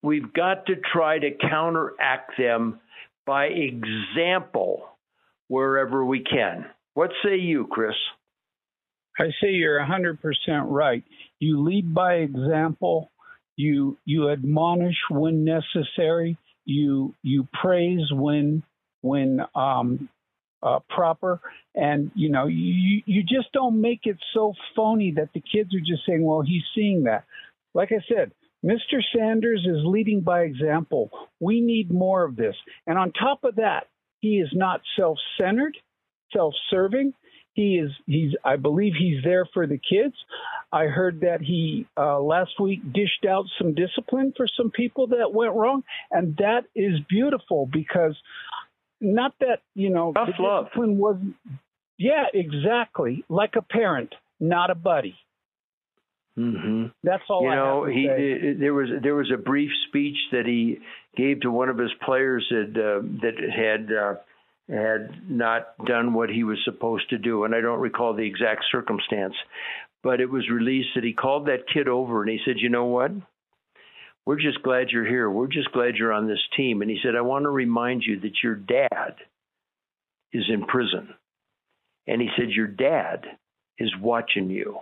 we've 0.03 0.33
got 0.33 0.67
to 0.67 0.77
try 0.77 1.19
to 1.19 1.31
counteract 1.51 2.33
them 2.39 2.81
by 3.27 3.47
example 3.47 4.89
wherever 5.49 6.05
we 6.05 6.21
can. 6.21 6.67
What 6.95 7.11
say 7.25 7.37
you, 7.37 7.67
Chris? 7.71 7.95
I 9.19 9.27
say 9.41 9.51
you're 9.51 9.81
100% 9.81 10.19
right. 10.67 11.03
You 11.41 11.63
lead 11.65 11.95
by 11.95 12.15
example. 12.15 13.11
You 13.57 13.99
you 14.05 14.31
admonish 14.31 14.97
when 15.11 15.45
necessary. 15.45 16.39
You 16.65 17.15
you 17.23 17.49
praise 17.61 18.13
when 18.13 18.63
when 19.03 19.41
um, 19.55 20.09
uh, 20.63 20.81
proper, 20.89 21.41
and 21.75 22.11
you 22.15 22.31
know 22.31 22.47
you 22.47 23.03
you 23.07 23.23
just 23.23 23.53
don't 23.53 23.81
make 23.81 24.01
it 24.05 24.17
so 24.35 24.55
phony 24.75 25.13
that 25.13 25.31
the 25.35 25.41
kids 25.41 25.75
are 25.75 25.81
just 25.81 26.05
saying, 26.07 26.25
"Well, 26.25 26.43
he's 26.43 26.65
seeing 26.75 27.05
that." 27.05 27.25
Like 27.75 27.93
I 27.93 28.03
said, 28.09 28.33
Mr. 28.65 29.01
Sanders 29.15 29.65
is 29.65 29.85
leading 29.85 30.21
by 30.21 30.43
example. 30.43 31.11
We 31.41 31.61
need 31.61 31.93
more 31.93 32.25
of 32.25 32.37
this, 32.37 32.57
and 32.87 32.99
on 32.99 33.13
top 33.13 33.45
of 33.45 33.57
that, 33.57 33.87
he 34.21 34.39
is 34.39 34.51
not 34.53 34.81
self-centered, 34.97 35.77
self-serving. 36.33 37.15
He 37.55 37.79
is 37.79 37.91
he's 38.07 38.35
I 38.45 38.57
believe 38.57 38.95
he's 38.99 39.23
there 39.25 39.45
for 39.53 39.67
the 39.67 39.79
kids. 39.79 40.15
I 40.73 40.85
heard 40.85 41.21
that 41.21 41.41
he 41.41 41.87
uh, 41.97 42.21
last 42.21 42.61
week 42.61 42.81
dished 42.93 43.25
out 43.29 43.47
some 43.59 43.75
discipline 43.75 44.33
for 44.37 44.47
some 44.47 44.71
people 44.71 45.09
that 45.09 45.33
went 45.33 45.55
wrong, 45.55 45.83
and 46.11 46.37
that 46.37 46.65
is 46.75 47.01
beautiful 47.09 47.69
because 47.73 48.17
not 49.01 49.35
that 49.41 49.61
you 49.75 49.91
know 49.91 50.13
Tough 50.13 50.31
the 50.37 50.43
love. 50.43 50.65
discipline 50.67 50.99
wasn't. 50.99 51.35
Yeah, 51.99 52.25
exactly. 52.33 53.25
Like 53.29 53.55
a 53.57 53.63
parent, 53.63 54.15
not 54.39 54.71
a 54.71 54.75
buddy. 54.75 55.17
Mm-hmm. 56.39 56.87
That's 57.03 57.25
all 57.29 57.43
you 57.43 57.49
I 57.49 57.57
know, 57.57 57.85
he 57.85 58.55
there 58.59 58.73
was 58.75 58.89
there 59.03 59.17
was 59.17 59.31
a 59.35 59.37
brief 59.37 59.71
speech 59.89 60.17
that 60.31 60.47
he 60.47 60.79
gave 61.17 61.41
to 61.41 61.51
one 61.51 61.69
of 61.69 61.79
his 61.79 61.91
players 62.05 62.47
that 62.51 62.77
uh, 62.77 63.03
that 63.23 63.35
had 63.51 63.93
uh, 63.93 64.15
had 64.73 65.29
not 65.29 65.85
done 65.85 66.15
what 66.15 66.31
he 66.31 66.45
was 66.45 66.59
supposed 66.65 67.11
to 67.11 67.19
do, 67.19 67.45
and 67.45 67.55
I 67.55 67.61
don't 67.61 67.81
recall 67.81 68.15
the 68.15 68.27
exact 68.27 68.67
circumstance, 68.71 69.35
but 70.05 70.21
it 70.21 70.31
was 70.31 70.49
released 70.49 70.91
that 70.95 71.03
he 71.03 71.13
called 71.13 71.47
that 71.47 71.67
kid 71.73 71.89
over 71.89 72.23
and 72.23 72.31
he 72.31 72.39
said, 72.45 72.57
"You 72.59 72.69
know 72.69 72.85
what? 72.85 73.11
We're 74.29 74.37
just 74.37 74.63
glad 74.63 74.91
you're 74.91 75.09
here. 75.09 75.31
We're 75.31 75.47
just 75.47 75.73
glad 75.73 75.95
you're 75.95 76.13
on 76.13 76.29
this 76.29 76.47
team. 76.55 76.83
And 76.83 76.91
he 76.91 76.99
said, 77.03 77.17
I 77.17 77.23
want 77.23 77.45
to 77.45 77.49
remind 77.49 78.03
you 78.05 78.21
that 78.21 78.43
your 78.45 78.57
dad 78.57 79.15
is 80.35 80.45
in 80.53 80.67
prison. 80.67 81.15
And 82.07 82.21
he 82.21 82.29
said, 82.37 82.51
Your 82.51 82.67
dad 82.67 83.25
is 83.79 83.91
watching 83.99 84.51
you. 84.51 84.81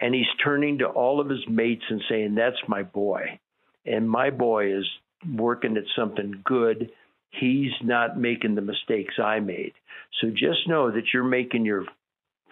And 0.00 0.14
he's 0.14 0.28
turning 0.44 0.78
to 0.78 0.86
all 0.86 1.20
of 1.20 1.28
his 1.28 1.40
mates 1.48 1.82
and 1.90 2.00
saying, 2.08 2.36
That's 2.36 2.68
my 2.68 2.84
boy. 2.84 3.40
And 3.84 4.08
my 4.08 4.30
boy 4.30 4.76
is 4.78 4.86
working 5.28 5.76
at 5.76 5.82
something 5.96 6.40
good. 6.44 6.92
He's 7.30 7.72
not 7.82 8.16
making 8.16 8.54
the 8.54 8.60
mistakes 8.60 9.14
I 9.20 9.40
made. 9.40 9.72
So 10.20 10.30
just 10.30 10.68
know 10.68 10.92
that 10.92 11.12
you're 11.12 11.24
making 11.24 11.64
your 11.64 11.84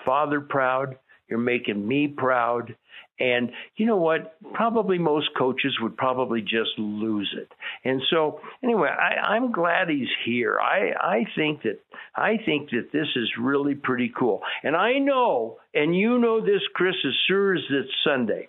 father 0.05 0.41
proud. 0.41 0.99
You're 1.29 1.39
making 1.39 1.87
me 1.87 2.09
proud. 2.09 2.75
And 3.19 3.51
you 3.77 3.87
know 3.87 3.97
what? 3.97 4.37
Probably 4.53 4.99
most 4.99 5.31
coaches 5.39 5.79
would 5.81 5.97
probably 5.97 6.43
just 6.43 6.79
lose 6.79 7.35
it. 7.37 7.51
And 7.83 8.03
so, 8.11 8.41
anyway, 8.63 8.91
I, 8.91 9.35
I'm 9.35 9.53
glad 9.53 9.89
he's 9.89 10.09
here. 10.25 10.59
I, 10.61 10.91
I 11.01 11.25
think 11.35 11.63
that 11.63 11.81
I 12.15 12.37
think 12.45 12.71
that 12.71 12.91
this 12.93 13.09
is 13.17 13.29
really 13.41 13.75
pretty 13.75 14.13
cool. 14.17 14.43
And 14.63 14.77
I 14.77 14.99
know, 14.99 15.59
and 15.75 15.97
you 15.97 16.19
know 16.19 16.41
this, 16.41 16.63
Chris, 16.75 16.95
as 17.07 17.15
sure 17.27 17.55
as 17.55 17.63
it's 17.71 17.91
Sunday, 18.05 18.49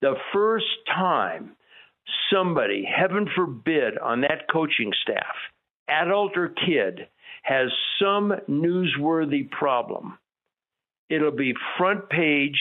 the 0.00 0.14
first 0.32 0.66
time 0.86 1.56
somebody, 2.32 2.84
heaven 2.84 3.28
forbid, 3.36 3.98
on 3.98 4.22
that 4.22 4.50
coaching 4.50 4.92
staff, 5.02 5.34
adult 5.88 6.36
or 6.36 6.48
kid, 6.48 7.08
has 7.42 7.68
some 8.00 8.32
newsworthy 8.48 9.50
problem, 9.50 10.18
it'll 11.10 11.30
be 11.30 11.54
front 11.76 12.08
page 12.08 12.58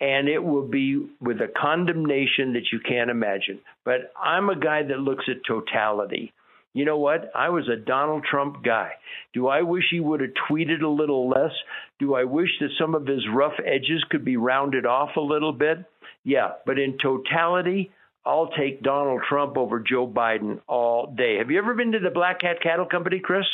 and 0.00 0.28
it 0.28 0.42
will 0.42 0.66
be 0.66 1.06
with 1.20 1.40
a 1.40 1.52
condemnation 1.60 2.54
that 2.54 2.72
you 2.72 2.80
can't 2.80 3.10
imagine. 3.10 3.60
But 3.84 4.12
I'm 4.20 4.48
a 4.48 4.58
guy 4.58 4.82
that 4.82 4.98
looks 4.98 5.24
at 5.28 5.46
totality. 5.46 6.32
You 6.72 6.84
know 6.84 6.98
what? 6.98 7.32
I 7.34 7.48
was 7.48 7.68
a 7.68 7.76
Donald 7.76 8.24
Trump 8.24 8.62
guy. 8.64 8.92
Do 9.34 9.48
I 9.48 9.62
wish 9.62 9.84
he 9.90 10.00
would 10.00 10.20
have 10.20 10.30
tweeted 10.48 10.82
a 10.82 10.88
little 10.88 11.28
less? 11.28 11.52
Do 11.98 12.14
I 12.14 12.24
wish 12.24 12.50
that 12.60 12.70
some 12.78 12.94
of 12.94 13.06
his 13.06 13.26
rough 13.32 13.54
edges 13.64 14.04
could 14.08 14.24
be 14.24 14.36
rounded 14.36 14.86
off 14.86 15.16
a 15.16 15.20
little 15.20 15.52
bit? 15.52 15.78
Yeah, 16.22 16.52
but 16.64 16.78
in 16.78 16.96
totality, 16.98 17.90
I'll 18.24 18.50
take 18.56 18.82
Donald 18.82 19.22
Trump 19.28 19.56
over 19.56 19.80
Joe 19.80 20.06
Biden 20.06 20.60
all 20.68 21.06
day. 21.06 21.38
Have 21.38 21.50
you 21.50 21.58
ever 21.58 21.74
been 21.74 21.92
to 21.92 21.98
the 21.98 22.10
Black 22.10 22.42
Hat 22.42 22.62
Cattle 22.62 22.86
Company, 22.86 23.18
Chris? 23.18 23.46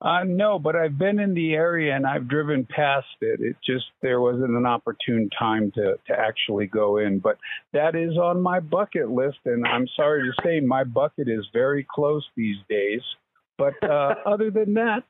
Uh, 0.00 0.24
no, 0.24 0.58
but 0.58 0.76
I've 0.76 0.98
been 0.98 1.18
in 1.18 1.34
the 1.34 1.54
area 1.54 1.94
and 1.94 2.06
I've 2.06 2.28
driven 2.28 2.66
past 2.66 3.06
it. 3.20 3.40
It 3.40 3.56
just 3.64 3.86
there 4.02 4.20
wasn't 4.20 4.50
an 4.50 4.66
opportune 4.66 5.30
time 5.38 5.70
to 5.72 5.98
to 6.06 6.12
actually 6.18 6.66
go 6.66 6.98
in, 6.98 7.20
but 7.20 7.38
that 7.72 7.94
is 7.94 8.18
on 8.18 8.42
my 8.42 8.60
bucket 8.60 9.10
list. 9.10 9.38
And 9.46 9.66
I'm 9.66 9.86
sorry 9.96 10.22
to 10.22 10.42
say, 10.42 10.60
my 10.60 10.84
bucket 10.84 11.28
is 11.28 11.46
very 11.52 11.86
close 11.88 12.26
these 12.36 12.58
days. 12.68 13.00
But 13.56 13.74
uh, 13.82 14.16
other 14.26 14.50
than 14.50 14.74
that, 14.74 15.04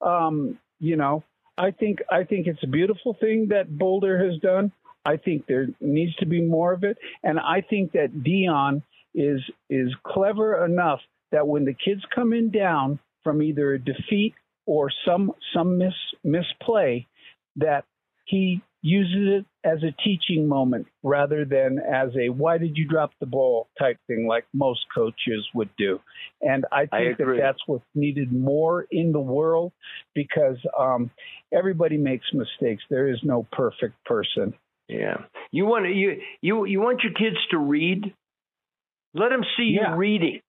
um, 0.00 0.58
you 0.78 0.96
know, 0.96 1.22
I 1.58 1.72
think 1.72 1.98
I 2.10 2.24
think 2.24 2.46
it's 2.46 2.62
a 2.62 2.68
beautiful 2.68 3.16
thing 3.20 3.48
that 3.50 3.68
Boulder 3.68 4.24
has 4.30 4.40
done. 4.40 4.72
I 5.04 5.16
think 5.16 5.46
there 5.46 5.66
needs 5.80 6.14
to 6.16 6.26
be 6.26 6.40
more 6.40 6.72
of 6.72 6.84
it, 6.84 6.98
and 7.22 7.38
I 7.38 7.62
think 7.62 7.92
that 7.92 8.22
Deion 8.24 8.82
is 9.14 9.40
is 9.68 9.94
clever 10.06 10.64
enough 10.64 11.00
that 11.32 11.46
when 11.46 11.64
the 11.64 11.74
kids 11.74 12.02
come 12.14 12.32
in 12.32 12.50
down 12.50 12.98
from 13.24 13.42
either 13.42 13.74
a 13.74 13.78
defeat 13.78 14.34
or 14.66 14.90
some 15.06 15.32
some 15.54 15.78
mis 15.78 15.92
misplay 16.24 17.06
that 17.56 17.84
he 18.26 18.62
uses 18.82 19.40
it 19.40 19.46
as 19.68 19.78
a 19.82 19.92
teaching 20.02 20.48
moment 20.48 20.86
rather 21.02 21.44
than 21.44 21.78
as 21.78 22.08
a 22.18 22.30
why 22.30 22.56
did 22.56 22.76
you 22.76 22.88
drop 22.88 23.10
the 23.20 23.26
ball? 23.26 23.68
type 23.78 23.98
thing 24.06 24.26
like 24.26 24.44
most 24.54 24.80
coaches 24.94 25.46
would 25.54 25.68
do. 25.76 26.00
And 26.40 26.64
i 26.72 26.80
think 26.86 27.20
I 27.20 27.24
that 27.24 27.36
that's 27.40 27.58
what's 27.66 27.84
needed 27.94 28.32
more 28.32 28.86
in 28.90 29.12
the 29.12 29.20
world 29.20 29.72
because 30.14 30.56
um, 30.78 31.10
everybody 31.52 31.96
makes 31.96 32.26
mistakes. 32.32 32.82
There 32.90 33.08
is 33.08 33.18
no 33.22 33.46
perfect 33.52 34.02
person. 34.04 34.54
Yeah. 34.88 35.24
You 35.50 35.66
want 35.66 35.94
you 35.94 36.20
you 36.40 36.64
you 36.64 36.80
want 36.80 37.02
your 37.02 37.12
kids 37.12 37.36
to 37.50 37.58
read? 37.58 38.14
Let 39.14 39.30
them 39.30 39.42
see 39.56 39.76
Yeah. 39.76 39.92
you 39.92 39.96
reading 39.96 40.40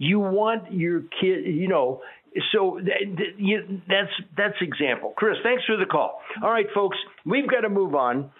you 0.00 0.18
want 0.18 0.72
your 0.72 1.02
kid, 1.20 1.44
you 1.44 1.68
know. 1.68 2.00
So 2.52 2.80
that's 2.82 4.10
that's 4.36 4.54
example. 4.62 5.12
Chris, 5.14 5.36
thanks 5.42 5.62
for 5.66 5.76
the 5.76 5.84
call. 5.84 6.22
All 6.42 6.50
right, 6.50 6.66
folks, 6.74 6.96
we've 7.26 7.48
got 7.48 7.60
to 7.60 7.68
move 7.68 7.94
on. 7.94 8.30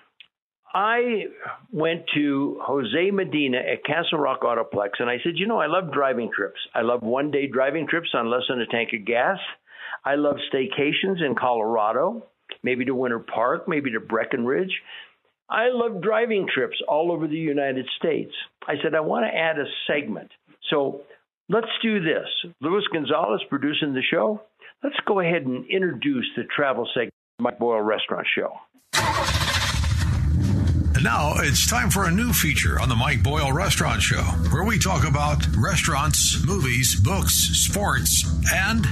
I 0.72 1.24
went 1.70 2.04
to 2.14 2.58
Jose 2.62 3.10
Medina 3.10 3.58
at 3.58 3.84
Castle 3.84 4.18
Rock 4.18 4.40
Autoplex, 4.42 5.00
and 5.00 5.10
I 5.10 5.16
said, 5.22 5.32
you 5.34 5.46
know, 5.46 5.58
I 5.58 5.66
love 5.66 5.92
driving 5.92 6.30
trips. 6.34 6.60
I 6.74 6.80
love 6.80 7.02
one 7.02 7.30
day 7.30 7.46
driving 7.46 7.86
trips 7.86 8.08
on 8.14 8.30
less 8.30 8.42
than 8.48 8.60
a 8.60 8.66
tank 8.66 8.90
of 8.98 9.04
gas. 9.04 9.38
I 10.04 10.14
love 10.14 10.36
staycations 10.54 11.20
in 11.22 11.34
Colorado, 11.38 12.24
maybe 12.62 12.86
to 12.86 12.94
Winter 12.94 13.18
Park, 13.18 13.68
maybe 13.68 13.90
to 13.90 14.00
Breckenridge. 14.00 14.72
I 15.50 15.68
love 15.72 16.00
driving 16.00 16.46
trips 16.52 16.76
all 16.88 17.12
over 17.12 17.26
the 17.26 17.36
United 17.36 17.86
States. 17.98 18.32
I 18.66 18.74
said, 18.82 18.94
I 18.94 19.00
want 19.00 19.26
to 19.26 19.36
add 19.36 19.58
a 19.58 19.64
segment. 19.88 20.30
So 20.70 21.02
let's 21.50 21.66
do 21.82 22.00
this. 22.00 22.28
Luis 22.60 22.84
Gonzalez 22.92 23.40
producing 23.50 23.92
the 23.92 24.02
show. 24.02 24.40
Let's 24.82 24.96
go 25.06 25.20
ahead 25.20 25.42
and 25.42 25.66
introduce 25.68 26.26
the 26.36 26.44
travel 26.44 26.88
segment 26.94 27.12
of 27.38 27.42
Mike 27.42 27.58
Boyle 27.58 27.82
Restaurant 27.82 28.26
Show. 28.34 28.52
And 30.94 31.04
now 31.04 31.34
it's 31.38 31.68
time 31.68 31.90
for 31.90 32.04
a 32.04 32.10
new 32.10 32.32
feature 32.32 32.80
on 32.80 32.88
the 32.88 32.94
Mike 32.94 33.22
Boyle 33.22 33.52
Restaurant 33.52 34.00
Show, 34.00 34.22
where 34.52 34.64
we 34.64 34.78
talk 34.78 35.06
about 35.06 35.44
restaurants, 35.56 36.42
movies, 36.46 36.94
books, 37.00 37.34
sports, 37.34 38.24
and 38.52 38.86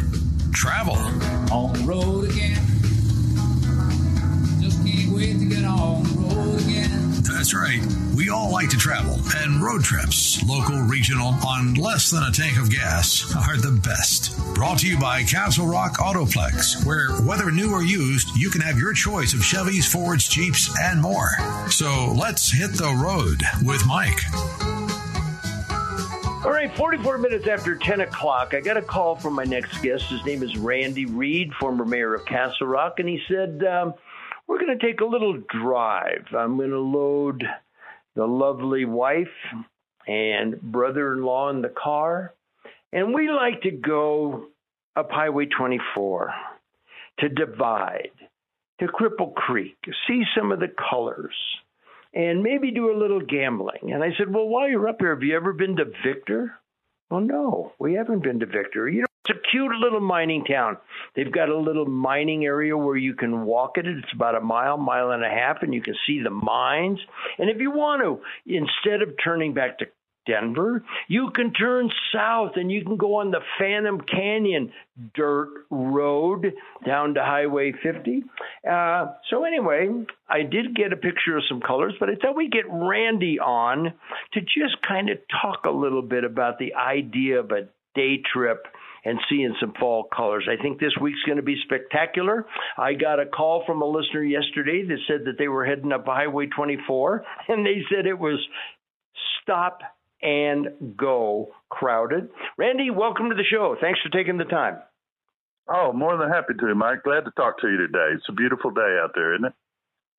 travel. 0.53 0.97
On 1.53 1.73
the 1.73 1.85
road 1.87 2.31
again. 2.31 2.61
Just 4.61 4.85
can't 4.85 5.13
wait 5.13 5.39
to 5.39 5.49
get 5.49 5.65
on 5.65 6.03
the 6.03 6.35
road 6.35 6.61
again. 6.63 6.88
That's 7.29 7.55
right. 7.55 7.81
We 8.17 8.31
all 8.31 8.51
like 8.51 8.71
to 8.71 8.77
travel, 8.77 9.19
and 9.37 9.63
road 9.63 9.85
trips, 9.85 10.43
local, 10.45 10.81
regional, 10.81 11.35
on 11.47 11.75
less 11.75 12.11
than 12.11 12.23
a 12.23 12.33
tank 12.33 12.59
of 12.59 12.71
gas, 12.71 13.35
are 13.37 13.57
the 13.57 13.79
best. 13.85 14.37
Brought 14.55 14.79
to 14.79 14.89
you 14.89 14.99
by 14.99 15.23
Castle 15.23 15.67
Rock 15.67 15.99
Autoplex, 15.99 16.85
where 16.87 17.11
whether 17.23 17.51
new 17.51 17.73
or 17.73 17.83
used, 17.83 18.35
you 18.37 18.51
can 18.51 18.63
have 18.63 18.79
your 18.79 18.93
choice 18.93 19.35
of 19.35 19.41
Chevys, 19.41 19.87
Fords, 19.87 20.27
Jeeps, 20.29 20.75
and 20.81 21.01
more. 21.03 21.31
So 21.71 22.13
let's 22.19 22.51
hit 22.51 22.73
the 22.73 22.93
road 22.95 23.43
with 23.63 23.87
Mike. 23.87 24.21
All 26.45 26.53
right, 26.55 26.75
44 26.77 27.19
minutes 27.19 27.47
after 27.47 27.75
10 27.75 28.01
o'clock, 28.01 28.55
I 28.55 28.61
got 28.61 28.77
a 28.77 28.83
call 28.83 29.17
from 29.17 29.35
my 29.35 29.45
next 29.45 29.83
guest. 29.83 30.05
His 30.05 30.25
name 30.25 30.43
is 30.43 30.57
Randy 30.57 31.05
Reed, 31.05 31.53
former 31.55 31.85
mayor 31.85 32.15
of 32.15 32.25
Castle 32.25 32.69
Rock, 32.69 33.01
and 33.01 33.09
he 33.09 33.21
said, 33.29 33.65
um, 33.65 33.95
We're 34.49 34.59
going 34.59 34.79
to 34.79 34.87
take 34.87 35.01
a 35.01 35.05
little 35.05 35.41
drive. 35.61 36.25
I'm 36.37 36.57
going 36.57 36.71
to 36.71 36.81
load 36.81 37.45
the 38.17 38.27
lovely 38.27 38.87
wife 38.87 39.29
and 40.07 40.61
brother 40.61 41.13
in 41.13 41.23
law 41.23 41.51
in 41.51 41.61
the 41.61 41.69
car, 41.69 42.33
and 42.93 43.13
we 43.13 43.31
like 43.31 43.63
to 43.63 43.71
go 43.71 44.47
up 44.97 45.11
Highway 45.11 45.47
24 45.47 46.33
to 47.21 47.29
Divide, 47.29 48.11
to 48.81 48.87
Cripple 48.87 49.35
Creek, 49.35 49.77
see 50.07 50.23
some 50.35 50.51
of 50.51 50.61
the 50.61 50.73
colors 50.91 51.35
and 52.15 52.43
maybe 52.43 52.71
do 52.71 52.91
a 52.91 52.99
little 52.99 53.21
gambling. 53.21 53.93
And 53.93 54.03
I 54.03 54.09
said, 54.17 54.33
Well, 54.33 54.49
while 54.49 54.69
you're 54.69 54.89
up 54.89 54.97
here, 54.99 55.15
have 55.15 55.23
you 55.23 55.37
ever 55.37 55.53
been 55.53 55.77
to 55.77 55.85
Victor? 56.05 56.55
Well, 57.11 57.21
no, 57.21 57.73
we 57.79 57.95
haven't 57.95 58.23
been 58.23 58.41
to 58.41 58.47
Victor. 58.47 58.89
You 58.89 59.05
it's 59.29 59.39
a 59.39 59.51
cute 59.51 59.73
little 59.77 60.01
mining 60.01 60.45
town. 60.45 60.77
They've 61.15 61.33
got 61.33 61.49
a 61.49 61.57
little 61.57 61.87
mining 61.87 62.45
area 62.45 62.77
where 62.77 62.97
you 62.97 63.15
can 63.15 63.45
walk 63.45 63.77
it. 63.77 63.87
It's 63.87 64.13
about 64.15 64.35
a 64.35 64.41
mile, 64.41 64.79
mile 64.79 65.11
and 65.11 65.25
a 65.25 65.29
half, 65.29 65.59
and 65.63 65.75
you 65.75 65.83
can 65.83 65.95
see 66.07 66.23
the 66.23 66.31
mines. 66.31 66.99
And 67.39 67.51
if 67.51 67.59
you 67.59 67.71
want 67.71 68.03
to, 68.03 68.21
instead 68.47 69.03
of 69.03 69.15
turning 69.23 69.55
back 69.55 69.79
to 69.79 69.87
Denver, 70.27 70.85
you 71.09 71.31
can 71.35 71.53
turn 71.53 71.91
south 72.13 72.53
and 72.57 72.71
you 72.71 72.85
can 72.85 72.97
go 72.97 73.17
on 73.17 73.31
the 73.31 73.41
Phantom 73.59 74.01
Canyon 74.01 74.73
dirt 75.15 75.49
road 75.71 76.53
down 76.85 77.15
to 77.15 77.23
Highway 77.23 77.73
50. 77.83 78.25
Uh, 78.69 79.07
so, 79.31 79.45
anyway, 79.45 79.89
I 80.29 80.43
did 80.43 80.77
get 80.77 80.93
a 80.93 80.97
picture 80.97 81.39
of 81.39 81.45
some 81.49 81.63
colors, 81.63 81.95
but 81.99 82.11
I 82.11 82.15
thought 82.17 82.37
we'd 82.37 82.53
get 82.53 82.67
Randy 82.69 83.39
on 83.41 83.95
to 84.35 84.41
just 84.41 84.83
kind 84.87 85.09
of 85.09 85.19
talk 85.41 85.65
a 85.65 85.71
little 85.71 86.03
bit 86.03 86.25
about 86.25 86.59
the 86.59 86.75
idea 86.75 87.41
of 87.41 87.51
a 87.51 87.69
day 87.95 88.23
trip 88.33 88.67
and 89.09 89.19
seeing 89.31 89.55
some 89.61 89.73
fall 89.81 90.05
colors. 90.15 90.47
I 90.51 90.61
think 90.61 90.79
this 90.79 90.93
week's 91.01 91.23
going 91.25 91.37
to 91.37 91.43
be 91.43 91.57
spectacular. 91.65 92.45
I 92.77 92.93
got 92.93 93.21
a 93.21 93.27
call 93.27 93.65
from 93.67 93.81
a 93.81 93.87
listener 93.87 94.23
yesterday 94.23 94.85
that 94.87 94.99
said 95.09 95.25
that 95.25 95.39
they 95.39 95.49
were 95.49 95.65
heading 95.65 95.93
up 95.93 96.05
Highway 96.05 96.47
24, 96.47 97.25
and 97.49 97.65
they 97.65 97.83
said 97.91 98.07
it 98.07 98.19
was 98.19 98.39
stop 99.43 99.81
and 100.21 100.95
go 100.97 101.49
crowded. 101.71 102.29
Randy, 102.59 102.91
welcome 102.91 103.31
to 103.31 103.35
the 103.35 103.45
show. 103.51 103.77
Thanks 103.81 104.01
for 104.03 104.11
taking 104.11 104.37
the 104.37 104.45
time. 104.45 104.79
Oh, 105.71 105.93
more 105.93 106.17
than 106.17 106.29
happy 106.29 106.55
to, 106.59 106.75
Mike. 106.75 107.03
Glad 107.05 107.25
to 107.25 107.31
talk 107.37 107.61
to 107.61 107.69
you 107.69 107.79
today. 107.79 108.15
It's 108.15 108.29
a 108.29 108.33
beautiful 108.33 108.71
day 108.71 108.99
out 109.03 109.13
there, 109.15 109.35
isn't 109.35 109.47
it? 109.47 109.53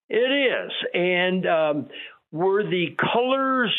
It 0.08 0.16
is. 0.16 0.72
And 0.94 1.46
um, 1.46 1.88
were 2.32 2.64
the 2.64 2.96
colors 3.12 3.74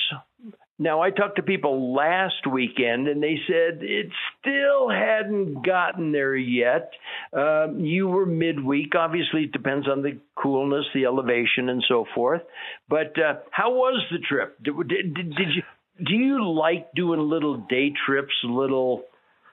now, 0.81 0.99
I 0.99 1.11
talked 1.11 1.35
to 1.35 1.43
people 1.43 1.93
last 1.93 2.47
weekend, 2.51 3.07
and 3.07 3.21
they 3.21 3.35
said 3.45 3.83
it 3.83 4.07
still 4.39 4.89
hadn't 4.89 5.63
gotten 5.63 6.11
there 6.11 6.35
yet. 6.35 6.89
Um, 7.31 7.81
you 7.81 8.07
were 8.07 8.25
midweek. 8.25 8.95
Obviously, 8.95 9.43
it 9.43 9.51
depends 9.51 9.87
on 9.87 10.01
the 10.01 10.17
coolness, 10.35 10.85
the 10.95 11.05
elevation, 11.05 11.69
and 11.69 11.83
so 11.87 12.05
forth. 12.15 12.41
But 12.89 13.13
uh, 13.15 13.41
how 13.51 13.69
was 13.73 14.03
the 14.11 14.17
trip? 14.27 14.57
Did, 14.63 14.73
did, 14.87 15.13
did 15.13 15.49
you 15.55 15.61
do 16.03 16.15
you 16.15 16.51
like 16.51 16.91
doing 16.93 17.29
little 17.29 17.57
day 17.57 17.93
trips, 18.07 18.33
little 18.43 19.03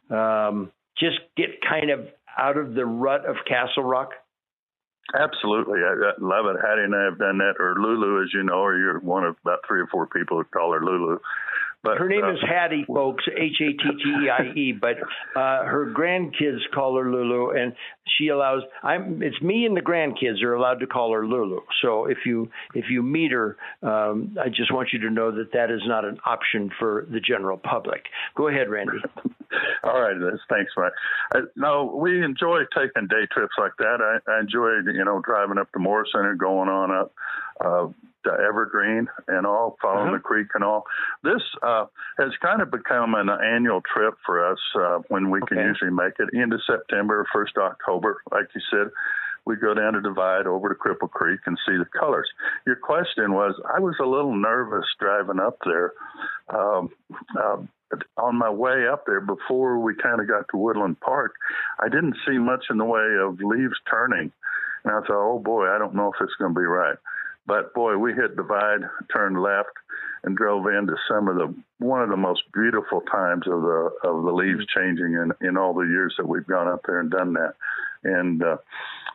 um, 0.08 0.72
just 0.98 1.18
get 1.36 1.60
kind 1.60 1.90
of 1.90 2.06
out 2.38 2.56
of 2.56 2.72
the 2.72 2.86
rut 2.86 3.26
of 3.26 3.36
Castle 3.46 3.84
Rock? 3.84 4.12
Absolutely. 5.14 5.80
I, 5.80 5.92
I 5.92 6.12
love 6.20 6.46
it. 6.46 6.60
Hattie 6.60 6.82
and 6.84 6.94
I 6.94 7.04
have 7.04 7.18
done 7.18 7.38
that, 7.38 7.54
or 7.58 7.74
Lulu, 7.78 8.22
as 8.22 8.32
you 8.34 8.42
know, 8.42 8.60
or 8.60 8.76
you're 8.76 8.98
one 9.00 9.24
of 9.24 9.36
about 9.42 9.60
three 9.66 9.80
or 9.80 9.86
four 9.86 10.06
people 10.06 10.36
who 10.36 10.44
call 10.44 10.72
her 10.72 10.84
Lulu. 10.84 11.18
But 11.84 11.98
her 11.98 12.08
name 12.08 12.24
uh, 12.24 12.32
is 12.32 12.38
Hattie, 12.46 12.84
folks, 12.86 13.24
H 13.28 13.60
A 13.60 13.68
T 13.68 13.76
T 13.76 14.10
E 14.24 14.28
I 14.28 14.52
E. 14.56 14.72
But 14.72 14.96
uh, 15.38 15.64
her 15.64 15.92
grandkids 15.96 16.58
call 16.74 16.96
her 16.98 17.08
Lulu, 17.08 17.50
and 17.50 17.72
she 18.16 18.28
allows. 18.28 18.62
I'm. 18.82 19.22
It's 19.22 19.40
me 19.40 19.64
and 19.64 19.76
the 19.76 19.80
grandkids 19.80 20.42
are 20.42 20.54
allowed 20.54 20.80
to 20.80 20.88
call 20.88 21.12
her 21.12 21.24
Lulu. 21.24 21.60
So 21.82 22.06
if 22.06 22.18
you 22.26 22.50
if 22.74 22.86
you 22.90 23.02
meet 23.02 23.30
her, 23.30 23.56
um, 23.82 24.36
I 24.44 24.48
just 24.48 24.72
want 24.72 24.88
you 24.92 24.98
to 25.00 25.10
know 25.10 25.30
that 25.30 25.52
that 25.52 25.70
is 25.70 25.82
not 25.86 26.04
an 26.04 26.18
option 26.26 26.70
for 26.80 27.06
the 27.10 27.20
general 27.20 27.58
public. 27.58 28.06
Go 28.36 28.48
ahead, 28.48 28.68
Randy. 28.68 28.98
All 29.84 30.00
right, 30.00 30.16
thanks, 30.50 30.72
Mike. 30.76 30.92
Uh, 31.34 31.40
no, 31.54 31.96
we 31.96 32.24
enjoy 32.24 32.62
taking 32.76 33.06
day 33.06 33.26
trips 33.32 33.54
like 33.56 33.72
that. 33.78 33.98
I, 34.00 34.30
I 34.30 34.40
enjoy, 34.40 34.90
you 34.92 35.04
know, 35.04 35.22
driving 35.24 35.58
up 35.58 35.70
to 35.72 35.78
Morrison 35.78 36.26
and 36.26 36.38
going 36.38 36.68
on 36.68 36.90
up. 36.90 37.12
Uh, 37.64 37.88
to 38.24 38.30
Evergreen 38.30 39.08
and 39.28 39.46
all, 39.46 39.76
following 39.80 40.08
uh-huh. 40.08 40.16
the 40.16 40.22
creek 40.22 40.48
and 40.54 40.64
all. 40.64 40.84
This 41.22 41.42
uh, 41.68 41.86
has 42.18 42.32
kind 42.40 42.62
of 42.62 42.70
become 42.70 43.14
an 43.14 43.28
annual 43.28 43.82
trip 43.92 44.14
for 44.24 44.50
us 44.50 44.58
uh, 44.74 44.98
when 45.08 45.30
we 45.30 45.40
okay. 45.42 45.56
can 45.56 45.64
usually 45.64 45.90
make 45.90 46.14
it 46.18 46.28
into 46.32 46.58
September, 46.66 47.26
first 47.32 47.56
October, 47.58 48.22
like 48.32 48.46
you 48.54 48.60
said. 48.70 48.90
We 49.44 49.56
go 49.56 49.72
down 49.72 49.94
to 49.94 50.02
Divide 50.02 50.46
over 50.46 50.68
to 50.68 50.74
Cripple 50.74 51.10
Creek 51.10 51.40
and 51.46 51.58
see 51.66 51.76
the 51.76 51.86
colors. 51.98 52.28
Your 52.66 52.76
question 52.76 53.32
was, 53.32 53.54
I 53.74 53.80
was 53.80 53.94
a 54.00 54.06
little 54.06 54.34
nervous 54.34 54.84
driving 55.00 55.40
up 55.40 55.58
there. 55.64 55.92
Um, 56.50 56.90
uh, 57.38 57.56
on 58.18 58.36
my 58.36 58.50
way 58.50 58.86
up 58.86 59.04
there, 59.06 59.22
before 59.22 59.78
we 59.78 59.94
kind 59.94 60.20
of 60.20 60.28
got 60.28 60.44
to 60.50 60.58
Woodland 60.58 61.00
Park, 61.00 61.32
I 61.80 61.88
didn't 61.88 62.16
see 62.26 62.36
much 62.36 62.66
in 62.68 62.76
the 62.76 62.84
way 62.84 63.16
of 63.22 63.40
leaves 63.40 63.80
turning. 63.90 64.30
And 64.84 64.92
I 64.92 65.00
thought, 65.00 65.32
oh 65.32 65.38
boy, 65.38 65.66
I 65.68 65.78
don't 65.78 65.94
know 65.94 66.12
if 66.12 66.20
it's 66.20 66.36
going 66.38 66.52
to 66.52 66.60
be 66.60 66.66
right. 66.66 66.98
But 67.46 67.72
boy, 67.72 67.96
we 67.96 68.12
hit 68.12 68.36
divide, 68.36 68.80
turned 69.10 69.40
left, 69.40 69.72
and 70.24 70.36
drove 70.36 70.66
into 70.66 70.94
some 71.08 71.28
of 71.28 71.36
the 71.36 71.54
one 71.78 72.02
of 72.02 72.10
the 72.10 72.16
most 72.16 72.42
beautiful 72.52 73.00
times 73.02 73.46
of 73.46 73.62
the 73.62 73.90
of 74.04 74.24
the 74.24 74.32
leaves 74.32 74.64
changing 74.74 75.14
in 75.14 75.32
in 75.46 75.56
all 75.56 75.74
the 75.74 75.86
years 75.86 76.14
that 76.18 76.28
we've 76.28 76.46
gone 76.46 76.68
up 76.68 76.80
there 76.86 77.00
and 77.00 77.10
done 77.10 77.34
that. 77.34 77.54
And 78.04 78.42
uh, 78.42 78.56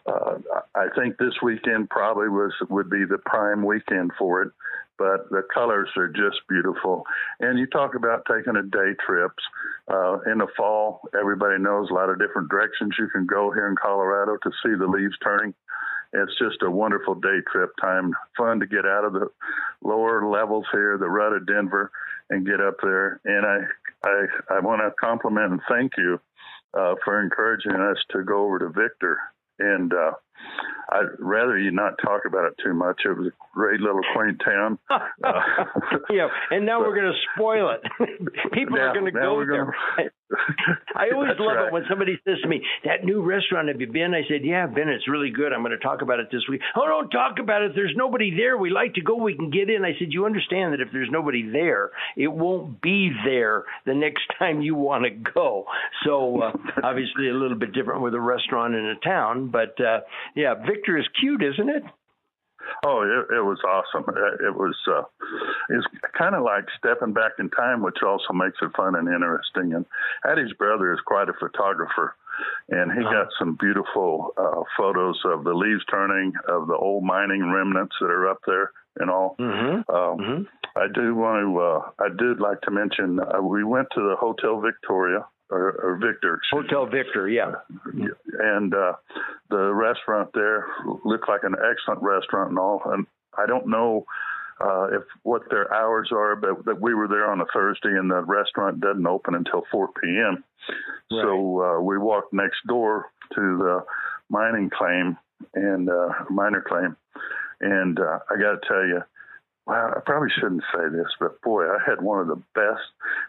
uh, 0.06 0.38
I 0.76 0.88
think 0.98 1.18
this 1.18 1.34
weekend 1.42 1.90
probably 1.90 2.30
was 2.30 2.54
would 2.70 2.90
be 2.90 3.06
the 3.06 3.20
prime 3.26 3.66
weekend 3.66 4.12
for 4.18 4.44
it. 4.44 4.52
But 4.96 5.30
the 5.32 5.42
colors 5.52 5.90
are 5.98 6.08
just 6.08 6.40
beautiful. 6.48 7.04
And 7.40 7.58
you 7.58 7.66
talk 7.66 7.96
about 7.96 8.28
taking 8.30 8.56
a 8.56 8.62
day 8.62 8.94
trips 9.06 9.44
uh, 9.92 10.20
in 10.32 10.38
the 10.38 10.48
fall. 10.56 11.02
Everybody 11.20 11.58
knows 11.58 11.90
a 11.90 11.94
lot 11.94 12.10
of 12.10 12.20
different 12.20 12.50
directions 12.50 12.94
you 13.00 13.10
can 13.10 13.26
go 13.26 13.52
here 13.52 13.68
in 13.68 13.76
Colorado 13.76 14.38
to 14.44 14.52
see 14.64 14.76
the 14.78 14.86
leaves 14.86 15.18
turning 15.24 15.56
it's 16.14 16.38
just 16.40 16.62
a 16.62 16.70
wonderful 16.70 17.16
day 17.16 17.40
trip 17.52 17.72
time. 17.82 18.14
Fun 18.38 18.60
to 18.60 18.66
get 18.66 18.86
out 18.86 19.06
of 19.06 19.14
the 19.14 19.28
lower 19.84 20.28
levels 20.30 20.66
here, 20.72 20.98
the 20.98 21.10
rut 21.10 21.34
of 21.34 21.48
Denver, 21.48 21.92
and 22.30 22.46
get 22.46 22.62
up 22.62 22.76
there. 22.82 23.20
And 23.26 23.46
I 23.46 24.08
I, 24.08 24.26
I 24.58 24.60
want 24.60 24.82
to 24.82 24.92
compliment 25.00 25.52
and 25.52 25.62
thank 25.70 25.94
you 25.98 26.20
uh, 26.74 26.96
for 27.04 27.22
encouraging 27.22 27.74
us 27.74 27.98
to 28.12 28.24
go 28.24 28.46
over 28.46 28.60
to 28.60 28.70
Victor. 28.70 29.20
And 29.60 29.94
uh, 29.94 30.12
I'd 30.90 31.10
rather 31.20 31.58
you 31.58 31.72
not 31.72 31.94
talk 32.04 32.22
about 32.26 32.46
it 32.46 32.56
too 32.64 32.74
much. 32.74 33.02
It 33.06 33.18
was 33.18 33.28
a 33.28 33.32
great 33.54 33.80
little 33.80 34.02
quaint 34.14 34.42
town. 34.44 34.80
Uh, 35.24 35.40
yeah, 36.10 36.28
and 36.52 36.66
now 36.66 36.80
but, 36.80 36.90
we're 36.90 36.96
going 36.96 37.14
to 37.14 37.20
spoil 37.34 37.70
it. 37.70 37.82
People 38.52 38.76
now, 38.76 38.90
are 38.90 38.94
going 38.94 39.06
to 39.06 39.12
go 39.12 39.46
there. 39.46 39.74
Gonna... 39.96 40.10
I 40.96 41.10
always 41.14 41.32
love 41.40 41.56
right. 41.56 41.68
it 41.68 41.74
when 41.74 41.84
somebody 41.90 42.20
says 42.26 42.38
to 42.42 42.48
me, 42.48 42.62
"That 42.86 43.04
new 43.04 43.22
restaurant, 43.22 43.68
have 43.68 43.80
you 43.80 43.92
been?" 43.92 44.14
I 44.14 44.22
said, 44.28 44.42
"Yeah, 44.44 44.64
I've 44.64 44.76
been. 44.76 44.90
It's 44.90 45.08
really 45.08 45.30
good. 45.30 45.54
I'm 45.54 45.62
going 45.62 45.78
to 45.78 45.84
talk 45.84 46.02
about 46.02 46.20
it 46.20 46.28
this 46.32 46.44
week." 46.50 46.62
Oh, 46.76 46.88
don't 46.88 47.10
talk 47.10 47.40
about 47.40 47.62
it. 47.62 47.74
There's 47.76 47.94
nobody 47.96 48.36
there. 48.36 48.58
We 48.58 48.70
like 48.70 48.94
to 48.96 49.02
go. 49.02 49.16
We 49.16 49.36
can 49.36 49.50
get 49.50 49.70
in. 49.70 49.86
I 49.86 49.94
said, 50.00 50.12
"You 50.12 50.26
understand 50.26 50.74
that 50.74 50.82
if 50.82 50.90
there's 50.92 51.10
nobody 51.12 51.50
there, 51.50 51.92
it 52.16 52.32
won't 52.32 52.82
be 52.82 53.12
there 53.26 53.64
the 53.86 53.94
next 53.94 54.24
time 54.40 54.62
you 54.62 54.76
want 54.76 55.04
to 55.06 55.32
go." 55.32 55.66
So 56.06 56.42
uh, 56.42 56.52
obviously, 56.84 57.30
a 57.30 57.34
little 57.34 57.58
bit 57.58 57.74
different 57.74 58.02
with 58.02 58.14
a 58.14 58.22
restaurant 58.22 58.76
in 58.76 58.86
a 58.86 58.96
town, 58.96 59.50
but 59.50 59.80
uh, 59.80 60.02
yeah, 60.36 60.56
Victor 60.56 60.98
is 60.98 61.06
cute, 61.20 61.44
isn't 61.44 61.70
it? 61.70 61.84
Oh, 62.86 63.02
it, 63.02 63.36
it 63.36 63.42
was 63.42 63.60
awesome. 63.68 64.06
It 64.42 64.56
was 64.56 64.76
uh, 64.88 65.04
it's 65.70 65.86
kind 66.18 66.36
of 66.36 66.44
like 66.44 66.66
stepping 66.78 67.14
back 67.14 67.34
in 67.40 67.50
time, 67.50 67.82
which 67.82 67.98
also 68.06 68.34
makes 68.34 68.58
it 68.62 68.76
fun 68.76 68.96
and 68.96 69.08
interesting. 69.08 69.74
And 69.74 69.86
Addie's 70.26 70.54
brother 70.54 70.94
is 70.94 71.00
quite 71.06 71.30
a 71.30 71.34
photographer, 71.34 72.16
and 72.70 72.92
he 72.92 73.04
got 73.04 73.28
some 73.40 73.58
beautiful 73.60 74.34
uh, 74.38 74.64
photos 74.78 75.20
of 75.26 75.44
the 75.44 75.54
leaves 75.54 75.84
turning, 75.90 76.34
of 76.48 76.68
the 76.68 76.76
old 76.76 77.04
mining 77.04 77.52
remnants 77.52 77.96
that 78.00 78.08
are 78.08 78.30
up 78.30 78.40
there, 78.46 78.72
and 78.98 79.10
all. 79.10 79.36
Mm-hmm. 79.40 79.92
Um, 79.94 80.18
mm-hmm. 80.18 80.44
I 80.76 80.88
do 80.94 81.16
want 81.16 81.46
to. 81.46 81.60
Uh, 81.60 82.04
I 82.04 82.10
did 82.10 82.40
like 82.40 82.62
to 82.62 82.72
mention 82.72 83.20
uh, 83.20 83.42
we 83.42 83.64
went 83.64 83.88
to 83.96 84.02
the 84.02 84.16
Hotel 84.20 84.60
Victoria 84.60 85.26
or, 85.50 85.72
or 85.82 85.96
Victor. 85.98 86.42
Hotel 86.52 86.86
Victor, 86.86 87.30
yeah. 87.30 87.54
And 88.40 88.74
uh, 88.74 88.94
the 89.50 89.74
restaurant 89.74 90.30
there 90.34 90.68
looked 91.06 91.28
like 91.28 91.44
an 91.44 91.56
excellent 91.56 92.02
restaurant 92.02 92.50
and 92.50 92.60
all. 92.60 92.82
And 92.86 93.06
I 93.38 93.46
don't 93.46 93.68
know 93.68 94.06
uh, 94.62 94.86
if 94.86 95.04
what 95.24 95.44
their 95.50 95.74
hours 95.74 96.10
are, 96.12 96.36
but 96.36 96.66
that 96.66 96.82
we 96.82 96.94
were 96.94 97.08
there 97.08 97.30
on 97.30 97.42
a 97.42 97.46
Thursday 97.54 97.90
and 97.90 98.10
the 98.10 98.22
restaurant 98.22 98.80
doesn't 98.80 99.08
open 99.08 99.36
until 99.36 99.64
4 99.72 99.90
p.m. 100.02 100.44
Right. 101.12 101.22
So 101.24 101.62
uh, 101.62 101.82
we 101.82 101.98
walked 101.98 102.34
next 102.34 102.58
door 102.68 103.08
to 103.36 103.42
the 103.42 103.86
mining 104.30 104.70
claim 104.70 105.18
and 105.54 105.90
uh, 105.90 106.10
miner 106.30 106.64
claim. 106.68 106.96
And 107.62 108.00
uh, 108.00 108.20
I 108.30 108.40
got 108.40 108.62
to 108.62 108.68
tell 108.68 108.86
you, 108.86 109.02
Wow, 109.66 109.94
I 109.96 110.00
probably 110.06 110.30
shouldn't 110.36 110.64
say 110.74 110.90
this, 110.92 111.08
but 111.20 111.42
boy, 111.42 111.64
I 111.64 111.78
had 111.88 112.02
one 112.02 112.20
of 112.20 112.28
the 112.28 112.42
best 112.54 112.84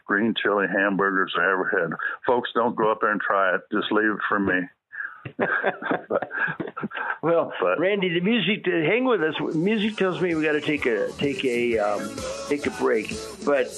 green 0.07 0.35
chili 0.41 0.67
hamburgers 0.67 1.35
I 1.39 1.45
ever 1.45 1.71
had. 1.71 1.97
Folks, 2.27 2.51
don't 2.55 2.77
go 2.77 2.91
up 2.91 3.01
there 3.01 3.13
and 3.13 3.21
try 3.21 3.55
it. 3.55 3.63
Just 3.73 3.91
leave 3.93 4.11
it 4.11 4.19
for 4.29 4.39
me. 4.39 4.61
but, 5.39 6.31
well, 7.23 7.53
but, 7.61 7.79
Randy, 7.79 8.11
the 8.11 8.21
music. 8.21 8.67
Hang 8.67 9.05
with 9.05 9.23
us. 9.23 9.35
Music 9.55 9.97
tells 9.97 10.21
me 10.21 10.35
we 10.35 10.43
got 10.43 10.53
to 10.53 10.61
take 10.61 10.85
a 10.87 11.11
take 11.13 11.45
a 11.45 11.79
um, 11.79 12.17
take 12.49 12.67
a 12.67 12.71
break. 12.71 13.15
But 13.45 13.73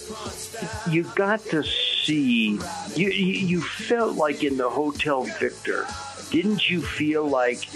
you 0.90 1.04
got 1.14 1.40
to 1.46 1.62
see. 1.62 2.58
You, 2.94 3.10
you 3.10 3.32
you 3.46 3.60
felt 3.62 4.16
like 4.16 4.42
in 4.42 4.56
the 4.56 4.68
Hotel 4.68 5.22
Victor. 5.38 5.86
Didn't 6.30 6.68
you 6.68 6.82
feel 6.82 7.28
like 7.28 7.68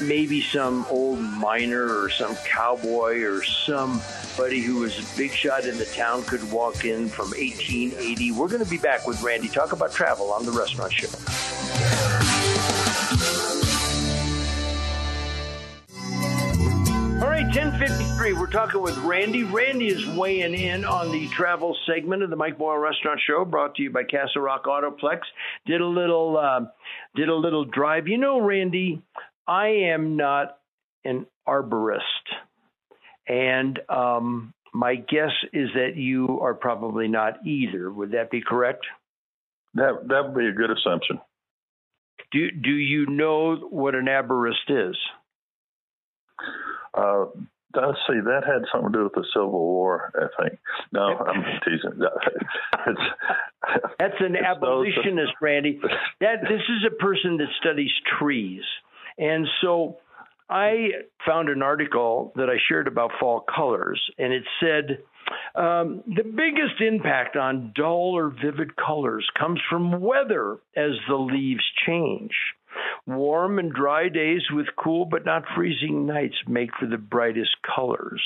maybe 0.00 0.40
some 0.40 0.86
old 0.90 1.20
miner 1.20 1.98
or 1.98 2.10
some 2.10 2.34
cowboy 2.36 3.22
or 3.22 3.42
somebody 3.42 4.60
who 4.60 4.80
was 4.80 4.98
a 4.98 5.16
big 5.16 5.32
shot 5.32 5.64
in 5.64 5.78
the 5.78 5.86
town 5.86 6.22
could 6.24 6.50
walk 6.50 6.84
in 6.84 7.08
from 7.08 7.26
1880. 7.30 8.32
We're 8.32 8.48
going 8.48 8.64
to 8.64 8.70
be 8.70 8.78
back 8.78 9.06
with 9.06 9.22
Randy. 9.22 9.48
Talk 9.48 9.72
about 9.72 9.92
travel 9.92 10.32
on 10.32 10.44
the 10.44 10.52
restaurant 10.52 10.92
show. 10.92 11.08
All 17.16 17.28
right, 17.28 17.46
1053. 17.46 18.34
We're 18.34 18.46
talking 18.46 18.82
with 18.82 18.98
Randy. 18.98 19.42
Randy 19.42 19.88
is 19.88 20.06
weighing 20.06 20.52
in 20.52 20.84
on 20.84 21.10
the 21.10 21.28
travel 21.28 21.74
segment 21.86 22.22
of 22.22 22.28
the 22.28 22.36
Mike 22.36 22.58
Boyle 22.58 22.76
Restaurant 22.76 23.18
Show, 23.26 23.46
brought 23.46 23.74
to 23.76 23.82
you 23.82 23.90
by 23.90 24.04
Castle 24.04 24.42
Rock 24.42 24.64
Autoplex. 24.66 25.20
Did 25.64 25.80
a 25.80 25.86
little, 25.86 26.36
uh, 26.36 26.66
did 27.14 27.30
a 27.30 27.34
little 27.34 27.64
drive. 27.64 28.06
You 28.06 28.18
know, 28.18 28.38
Randy, 28.38 29.02
I 29.46 29.68
am 29.92 30.16
not 30.16 30.58
an 31.04 31.26
arborist, 31.46 32.00
and 33.28 33.78
um, 33.88 34.54
my 34.74 34.96
guess 34.96 35.32
is 35.52 35.70
that 35.74 35.96
you 35.96 36.40
are 36.40 36.54
probably 36.54 37.08
not 37.08 37.46
either. 37.46 37.90
Would 37.90 38.12
that 38.12 38.30
be 38.30 38.40
correct? 38.40 38.84
That 39.74 40.08
that 40.08 40.24
would 40.24 40.36
be 40.36 40.46
a 40.46 40.52
good 40.52 40.70
assumption. 40.70 41.20
Do 42.32 42.50
Do 42.50 42.70
you 42.70 43.06
know 43.06 43.56
what 43.56 43.94
an 43.94 44.06
arborist 44.06 44.68
is? 44.68 44.96
Uh, 46.94 47.26
let's 47.74 47.98
see, 48.08 48.20
that 48.24 48.42
had 48.46 48.64
something 48.72 48.92
to 48.92 48.98
do 48.98 49.04
with 49.04 49.14
the 49.14 49.24
Civil 49.34 49.50
War, 49.50 50.12
I 50.14 50.42
think. 50.42 50.58
No, 50.92 51.02
I'm 51.02 51.44
teasing. 51.64 52.00
It's, 52.88 53.00
That's 53.98 54.14
an 54.20 54.36
abolitionist, 54.36 55.32
Randy. 55.42 55.80
That 56.20 56.42
this 56.42 56.60
is 56.60 56.86
a 56.86 56.94
person 57.02 57.36
that 57.38 57.48
studies 57.60 57.90
trees. 58.18 58.62
And 59.18 59.46
so 59.62 59.98
I 60.48 60.88
found 61.26 61.48
an 61.48 61.62
article 61.62 62.32
that 62.36 62.48
I 62.48 62.56
shared 62.68 62.86
about 62.86 63.10
fall 63.18 63.40
colors, 63.40 64.00
and 64.18 64.32
it 64.32 64.44
said 64.60 65.02
Um, 65.56 66.02
the 66.06 66.22
biggest 66.22 66.80
impact 66.80 67.36
on 67.36 67.72
dull 67.74 68.16
or 68.16 68.28
vivid 68.28 68.76
colors 68.76 69.26
comes 69.36 69.60
from 69.68 70.00
weather 70.00 70.58
as 70.76 70.92
the 71.08 71.16
leaves 71.16 71.64
change. 71.84 72.32
Warm 73.06 73.58
and 73.58 73.72
dry 73.72 74.08
days 74.08 74.42
with 74.52 74.66
cool 74.76 75.04
but 75.06 75.24
not 75.24 75.42
freezing 75.56 76.06
nights 76.06 76.36
make 76.46 76.70
for 76.78 76.86
the 76.86 76.98
brightest 76.98 77.56
colors. 77.74 78.22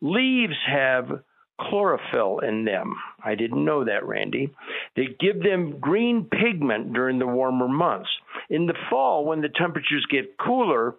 Leaves 0.00 0.56
have 0.66 1.20
chlorophyll 1.68 2.40
in 2.40 2.64
them. 2.64 2.94
I 3.24 3.34
didn't 3.34 3.64
know 3.64 3.84
that, 3.84 4.06
Randy. 4.06 4.52
They 4.96 5.08
give 5.18 5.42
them 5.42 5.78
green 5.80 6.24
pigment 6.30 6.92
during 6.92 7.18
the 7.18 7.26
warmer 7.26 7.68
months. 7.68 8.10
In 8.48 8.66
the 8.66 8.74
fall, 8.88 9.24
when 9.24 9.40
the 9.40 9.48
temperatures 9.48 10.06
get 10.10 10.38
cooler 10.38 10.94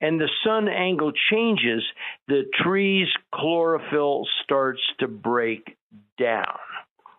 and 0.00 0.20
the 0.20 0.30
sun 0.44 0.68
angle 0.68 1.12
changes, 1.30 1.82
the 2.28 2.44
tree's 2.62 3.08
chlorophyll 3.34 4.24
starts 4.42 4.80
to 5.00 5.08
break 5.08 5.76
down. 6.18 6.58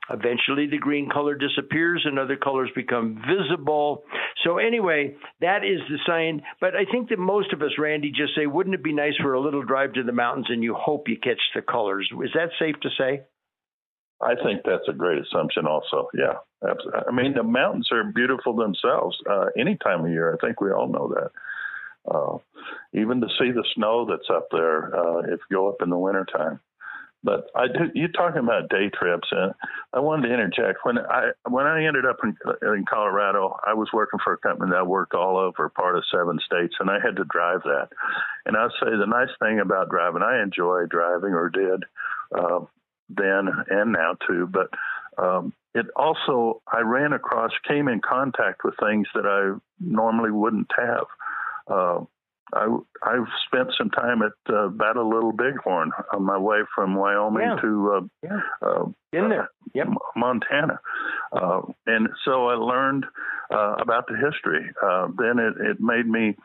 Eventually, 0.10 0.68
the 0.68 0.78
green 0.78 1.10
color 1.10 1.36
disappears 1.36 2.04
and 2.06 2.20
other 2.20 2.36
colors 2.36 2.70
become 2.76 3.22
visible. 3.28 4.04
So, 4.44 4.58
anyway, 4.58 5.16
that 5.42 5.64
is 5.64 5.80
the 5.90 5.98
sign. 6.06 6.44
But 6.62 6.76
I 6.76 6.86
think 6.92 7.10
that 7.10 7.20
most 7.20 7.54
of 7.54 7.62
us, 7.62 7.72
Randy, 7.80 8.12
just 8.12 8.36
say, 8.36 8.46
wouldn't 8.46 8.76
it 8.76 8.84
be 8.84 8.94
nice 8.94 9.16
for 9.22 9.34
a 9.34 9.42
little 9.42 9.64
drive 9.64 9.94
to 9.94 10.04
the 10.04 10.12
mountains 10.12 10.48
and 10.50 10.64
you 10.64 10.76
hope 10.76 11.08
you 11.08 11.18
catch 11.18 11.42
the 11.56 11.62
colors? 11.62 12.08
Is 12.24 12.32
that 12.36 12.50
safe 12.60 12.76
to 12.82 12.90
say? 12.98 13.22
I 14.22 14.36
think 14.36 14.62
that's 14.64 14.88
a 14.88 14.94
great 14.94 15.22
assumption, 15.22 15.66
also. 15.66 16.08
Yeah. 16.14 16.36
Absolutely. 16.68 17.02
I 17.08 17.12
mean, 17.12 17.34
the 17.34 17.44
mountains 17.44 17.90
are 17.92 18.04
beautiful 18.04 18.56
themselves 18.56 19.18
uh, 19.30 19.48
any 19.58 19.78
time 19.84 20.06
of 20.06 20.12
year. 20.12 20.34
I 20.34 20.46
think 20.46 20.62
we 20.62 20.72
all 20.72 20.88
know 20.88 21.14
that. 21.14 21.32
Uh, 22.10 22.38
even 22.94 23.20
to 23.22 23.28
see 23.40 23.52
the 23.52 23.66
snow 23.76 24.06
that's 24.08 24.30
up 24.30 24.48
there 24.52 24.96
uh, 24.96 25.20
if 25.22 25.40
you 25.50 25.58
go 25.58 25.70
up 25.70 25.82
in 25.82 25.90
the 25.90 25.98
wintertime. 25.98 26.60
But 27.26 27.50
I 27.56 27.66
do, 27.66 27.90
you're 27.96 28.10
talking 28.10 28.42
about 28.44 28.70
day 28.70 28.92
trips, 28.94 29.28
and 29.32 29.52
I 29.94 30.00
wanted 30.00 30.28
to 30.28 30.34
interject. 30.36 30.80
When 30.84 31.00
I 31.00 31.32
when 31.50 31.66
I 31.66 31.84
ended 31.84 32.06
up 32.06 32.18
in, 32.24 32.38
in 32.62 32.86
Colorado, 32.88 33.58
I 33.66 33.74
was 33.74 33.90
working 33.92 34.20
for 34.24 34.34
a 34.34 34.38
company 34.38 34.70
that 34.72 34.86
worked 34.86 35.16
all 35.16 35.36
over 35.36 35.68
part 35.70 35.98
of 35.98 36.04
seven 36.12 36.40
states, 36.46 36.76
and 36.80 36.88
I 36.88 37.00
had 37.04 37.16
to 37.16 37.26
drive 37.26 37.64
that. 37.64 37.88
And 38.46 38.56
I'll 38.56 38.70
say 38.70 38.92
the 38.92 39.08
nice 39.08 39.34
thing 39.40 39.60
about 39.60 39.90
driving, 39.90 40.22
I 40.22 40.44
enjoy 40.44 40.86
driving 40.88 41.34
or 41.34 41.50
did 41.50 41.84
uh, 42.38 42.60
then 43.10 43.50
and 43.70 43.92
now 43.92 44.18
too, 44.28 44.48
but 44.48 44.70
um, 45.18 45.52
it 45.74 45.88
also 45.96 46.62
I 46.72 46.82
ran 46.82 47.12
across, 47.12 47.52
came 47.68 47.88
in 47.88 48.02
contact 48.02 48.64
with 48.64 48.76
things 48.80 49.08
that 49.16 49.26
I 49.26 49.58
normally 49.80 50.32
wouldn't 50.32 50.70
have. 50.78 51.06
Uh, 51.68 52.06
I 52.56 52.78
I've 53.04 53.28
spent 53.46 53.70
some 53.78 53.90
time 53.90 54.22
at 54.22 54.54
uh, 54.54 54.70
Battle 54.70 55.10
Little 55.10 55.34
Bighorn 55.34 55.92
on 56.14 56.24
my 56.24 56.38
way 56.38 56.60
from 56.74 56.96
Wyoming 56.96 57.44
yeah. 57.44 57.56
to 57.62 57.94
uh, 57.94 58.02
yeah. 58.24 58.40
uh, 58.62 58.86
in 59.12 59.30
there, 59.30 59.50
yep. 59.74 59.88
Montana, 60.16 60.80
uh, 61.32 61.62
and 61.86 62.10
so 62.24 62.48
I 62.48 62.56
learned 62.56 63.06
uh, 63.52 63.76
about 63.80 64.08
the 64.08 64.16
history. 64.16 64.66
Uh, 64.82 65.08
then 65.18 65.40
it, 65.40 65.54
it 65.60 65.78
made 65.80 66.08
me 66.08 66.36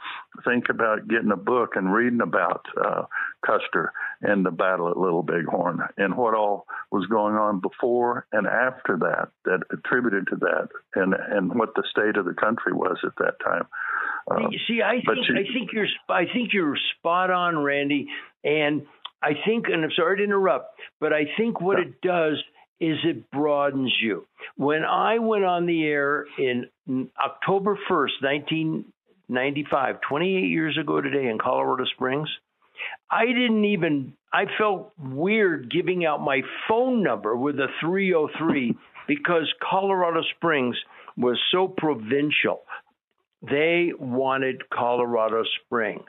think 0.44 0.68
about 0.68 1.08
getting 1.08 1.30
a 1.30 1.36
book 1.36 1.70
and 1.76 1.92
reading 1.92 2.20
about 2.20 2.66
uh, 2.76 3.02
Custer 3.44 3.92
and 4.20 4.44
the 4.44 4.50
battle 4.50 4.90
at 4.90 4.96
Little 4.96 5.22
Bighorn 5.22 5.80
and 5.96 6.16
what 6.16 6.34
all 6.34 6.66
was 6.90 7.06
going 7.06 7.34
on 7.34 7.60
before 7.60 8.26
and 8.32 8.46
after 8.46 8.96
that 8.98 9.30
that 9.44 9.60
attributed 9.72 10.26
to 10.28 10.36
that 10.36 10.68
and 10.94 11.14
and 11.14 11.54
what 11.54 11.74
the 11.74 11.84
state 11.90 12.16
of 12.16 12.24
the 12.24 12.34
country 12.34 12.72
was 12.72 12.98
at 13.04 13.16
that 13.18 13.34
time. 13.44 13.66
Um, 14.30 14.50
See, 14.68 14.80
I 14.82 15.00
think 15.00 15.28
you, 15.28 15.36
I 15.36 15.52
think 15.52 15.72
you're 15.72 15.86
I 16.08 16.24
think 16.32 16.52
you're 16.52 16.76
spot 16.98 17.30
on, 17.30 17.62
Randy, 17.62 18.08
and 18.44 18.86
I 19.22 19.32
think, 19.44 19.66
and 19.68 19.84
I'm 19.84 19.90
sorry 19.96 20.18
to 20.18 20.24
interrupt, 20.24 20.80
but 20.98 21.12
I 21.12 21.24
think 21.36 21.60
what 21.60 21.78
it 21.78 22.00
does 22.00 22.42
is 22.80 22.96
it 23.04 23.30
broadens 23.30 23.92
you. 24.00 24.26
When 24.56 24.84
I 24.84 25.18
went 25.18 25.44
on 25.44 25.66
the 25.66 25.84
air 25.84 26.24
in 26.38 26.66
October 27.22 27.78
1st, 27.90 28.22
1995, 28.22 29.96
28 30.08 30.48
years 30.48 30.78
ago 30.78 31.00
today 31.02 31.28
in 31.28 31.38
Colorado 31.38 31.84
Springs, 31.94 32.28
I 33.10 33.26
didn't 33.26 33.64
even, 33.64 34.14
I 34.32 34.44
felt 34.58 34.92
weird 34.98 35.70
giving 35.70 36.04
out 36.04 36.20
my 36.20 36.42
phone 36.68 37.02
number 37.02 37.36
with 37.36 37.56
a 37.56 37.68
303 37.80 38.76
because 39.08 39.52
Colorado 39.68 40.22
Springs 40.36 40.76
was 41.16 41.38
so 41.50 41.68
provincial. 41.68 42.62
They 43.42 43.92
wanted 43.98 44.68
Colorado 44.70 45.42
Springs. 45.64 46.04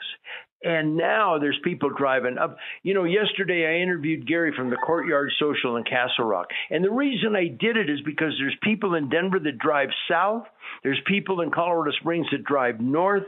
And 0.63 0.95
now 0.95 1.39
there's 1.39 1.59
people 1.63 1.89
driving 1.89 2.37
up. 2.37 2.57
You 2.83 2.93
know, 2.93 3.03
yesterday 3.03 3.65
I 3.65 3.81
interviewed 3.81 4.27
Gary 4.27 4.53
from 4.55 4.69
the 4.69 4.75
Courtyard 4.75 5.31
Social 5.39 5.77
in 5.77 5.83
Castle 5.83 6.25
Rock. 6.25 6.47
And 6.69 6.83
the 6.83 6.91
reason 6.91 7.35
I 7.35 7.47
did 7.47 7.77
it 7.77 7.89
is 7.89 7.99
because 8.05 8.33
there's 8.37 8.55
people 8.61 8.93
in 8.93 9.09
Denver 9.09 9.39
that 9.39 9.57
drive 9.57 9.89
south, 10.07 10.43
there's 10.83 11.01
people 11.07 11.41
in 11.41 11.49
Colorado 11.49 11.91
Springs 11.99 12.27
that 12.31 12.43
drive 12.43 12.79
north. 12.79 13.23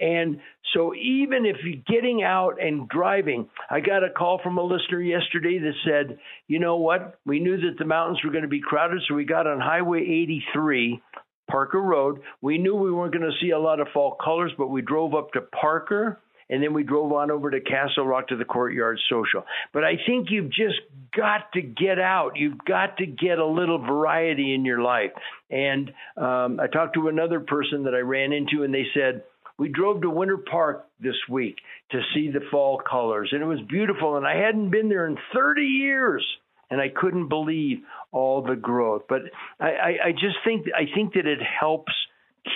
And 0.00 0.40
so 0.74 0.94
even 0.94 1.46
if 1.46 1.56
you're 1.64 1.82
getting 1.86 2.22
out 2.22 2.60
and 2.60 2.88
driving, 2.88 3.48
I 3.70 3.80
got 3.80 4.04
a 4.04 4.10
call 4.10 4.40
from 4.42 4.58
a 4.58 4.62
listener 4.62 5.00
yesterday 5.00 5.58
that 5.58 5.74
said, 5.84 6.18
you 6.48 6.58
know 6.58 6.76
what? 6.76 7.18
We 7.26 7.40
knew 7.40 7.56
that 7.56 7.78
the 7.78 7.84
mountains 7.84 8.20
were 8.24 8.30
going 8.30 8.42
to 8.42 8.48
be 8.48 8.60
crowded, 8.60 9.02
so 9.08 9.14
we 9.14 9.24
got 9.24 9.46
on 9.46 9.60
Highway 9.60 10.00
83 10.00 11.02
Parker 11.50 11.80
Road. 11.80 12.20
We 12.40 12.58
knew 12.58 12.74
we 12.74 12.92
weren't 12.92 13.12
going 13.12 13.30
to 13.30 13.44
see 13.44 13.50
a 13.50 13.58
lot 13.58 13.80
of 13.80 13.88
fall 13.92 14.16
colors, 14.22 14.52
but 14.56 14.68
we 14.68 14.82
drove 14.82 15.14
up 15.14 15.32
to 15.32 15.40
Parker 15.40 16.20
and 16.52 16.62
then 16.62 16.74
we 16.74 16.82
drove 16.82 17.10
on 17.12 17.30
over 17.30 17.50
to 17.50 17.60
Castle 17.60 18.06
Rock 18.06 18.28
to 18.28 18.36
the 18.36 18.44
Courtyard 18.44 18.98
Social. 19.08 19.44
But 19.72 19.84
I 19.84 19.92
think 20.06 20.28
you've 20.30 20.50
just 20.50 20.80
got 21.16 21.50
to 21.54 21.62
get 21.62 21.98
out. 21.98 22.32
You've 22.36 22.58
got 22.66 22.98
to 22.98 23.06
get 23.06 23.38
a 23.38 23.46
little 23.46 23.78
variety 23.78 24.54
in 24.54 24.66
your 24.66 24.82
life. 24.82 25.12
And 25.50 25.90
um, 26.16 26.60
I 26.60 26.66
talked 26.66 26.94
to 26.94 27.08
another 27.08 27.40
person 27.40 27.84
that 27.84 27.94
I 27.94 28.00
ran 28.00 28.32
into, 28.32 28.64
and 28.64 28.74
they 28.74 28.84
said, 28.92 29.24
we 29.58 29.68
drove 29.68 30.02
to 30.02 30.10
Winter 30.10 30.38
Park 30.38 30.86
this 31.00 31.16
week 31.28 31.56
to 31.90 32.00
see 32.14 32.30
the 32.30 32.40
fall 32.50 32.78
colors, 32.78 33.30
and 33.32 33.42
it 33.42 33.46
was 33.46 33.60
beautiful. 33.68 34.16
And 34.16 34.26
I 34.26 34.36
hadn't 34.36 34.70
been 34.70 34.88
there 34.88 35.06
in 35.06 35.16
30 35.34 35.62
years 35.62 36.24
and 36.72 36.80
I 36.80 36.88
couldn't 36.88 37.28
believe 37.28 37.82
all 38.12 38.42
the 38.42 38.56
growth. 38.56 39.02
But 39.06 39.20
I, 39.60 39.66
I, 39.66 39.88
I 40.06 40.12
just 40.12 40.36
think 40.42 40.66
I 40.74 40.86
think 40.94 41.12
that 41.14 41.26
it 41.26 41.40
helps 41.42 41.92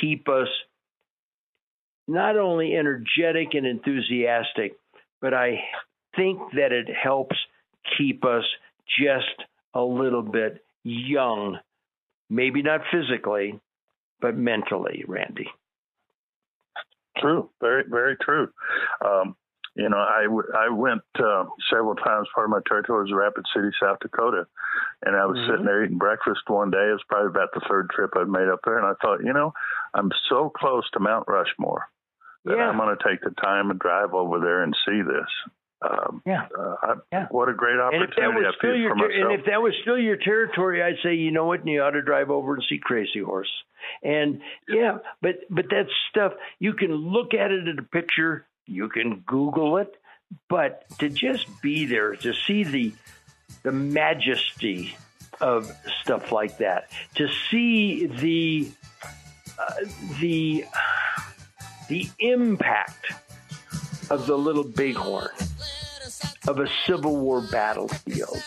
keep 0.00 0.26
us 0.26 0.48
not 2.08 2.38
only 2.38 2.74
energetic 2.74 3.48
and 3.52 3.66
enthusiastic, 3.66 4.78
but 5.20 5.34
I 5.34 5.60
think 6.16 6.38
that 6.54 6.72
it 6.72 6.88
helps 6.88 7.36
keep 7.98 8.24
us 8.24 8.44
just 8.98 9.48
a 9.74 9.82
little 9.82 10.22
bit 10.22 10.64
young, 10.82 11.58
maybe 12.30 12.62
not 12.62 12.80
physically, 12.90 13.60
but 14.20 14.34
mentally, 14.34 15.04
Randy. 15.06 15.48
True, 17.18 17.50
very, 17.60 17.84
very 17.88 18.16
true. 18.16 18.48
Um, 19.04 19.36
you 19.74 19.90
know, 19.90 19.98
I, 19.98 20.22
w- 20.24 20.48
I 20.56 20.70
went 20.70 21.02
uh, 21.18 21.44
several 21.70 21.94
times. 21.96 22.28
Part 22.34 22.46
of 22.46 22.50
my 22.50 22.60
territory 22.66 23.02
was 23.02 23.12
Rapid 23.12 23.44
City, 23.54 23.68
South 23.80 23.98
Dakota, 24.00 24.46
and 25.04 25.14
I 25.14 25.26
was 25.26 25.36
mm-hmm. 25.36 25.50
sitting 25.50 25.66
there 25.66 25.84
eating 25.84 25.98
breakfast 25.98 26.40
one 26.46 26.70
day. 26.70 26.88
It 26.88 26.92
was 26.92 27.04
probably 27.08 27.28
about 27.28 27.50
the 27.52 27.60
third 27.68 27.90
trip 27.90 28.12
I'd 28.16 28.28
made 28.28 28.48
up 28.48 28.60
there, 28.64 28.78
and 28.78 28.86
I 28.86 28.94
thought, 29.02 29.22
you 29.22 29.34
know, 29.34 29.52
I'm 29.92 30.10
so 30.30 30.50
close 30.56 30.88
to 30.92 31.00
Mount 31.00 31.28
Rushmore 31.28 31.88
that 32.46 32.56
yeah. 32.56 32.68
I'm 32.70 32.78
going 32.78 32.96
to 32.96 33.08
take 33.08 33.20
the 33.20 33.34
time 33.42 33.70
and 33.70 33.78
drive 33.78 34.14
over 34.14 34.40
there 34.40 34.62
and 34.62 34.74
see 34.86 35.02
this. 35.02 35.28
Um, 35.82 36.22
yeah. 36.24 36.46
Uh, 36.58 36.96
yeah. 37.12 37.26
What 37.30 37.48
a 37.48 37.54
great 37.54 37.78
opportunity! 37.78 38.02
And 38.02 38.10
if 38.10 38.16
that 38.16 38.34
was 38.34 38.54
still 38.58 38.76
your 38.76 38.92
and 38.92 39.38
if 39.38 39.46
that 39.46 39.60
was 39.60 39.74
still 39.82 39.98
your 39.98 40.16
territory, 40.16 40.82
I'd 40.82 40.96
say 41.02 41.14
you 41.14 41.30
know 41.30 41.44
what, 41.44 41.66
you 41.66 41.82
ought 41.82 41.90
to 41.90 42.02
drive 42.02 42.30
over 42.30 42.54
and 42.54 42.64
see 42.68 42.78
Crazy 42.78 43.20
Horse. 43.20 43.50
And 44.02 44.40
yeah, 44.68 44.98
but 45.20 45.40
but 45.50 45.68
that 45.70 45.86
stuff 46.10 46.32
you 46.58 46.72
can 46.72 46.92
look 46.92 47.34
at 47.34 47.52
it 47.52 47.68
in 47.68 47.78
a 47.78 47.82
picture, 47.82 48.46
you 48.66 48.88
can 48.88 49.22
Google 49.26 49.76
it, 49.76 49.94
but 50.48 50.84
to 50.98 51.08
just 51.08 51.46
be 51.60 51.86
there, 51.86 52.16
to 52.16 52.32
see 52.32 52.64
the 52.64 52.92
the 53.62 53.72
majesty 53.72 54.96
of 55.40 55.70
stuff 56.02 56.32
like 56.32 56.58
that, 56.58 56.90
to 57.16 57.28
see 57.50 58.06
the 58.06 58.70
uh, 59.58 59.74
the 60.20 60.64
the 61.88 62.08
impact 62.18 63.12
of 64.10 64.26
the 64.26 64.36
Little 64.36 64.64
Bighorn, 64.64 65.28
of 66.48 66.58
a 66.60 66.68
Civil 66.86 67.16
War 67.16 67.40
battlefield, 67.40 68.42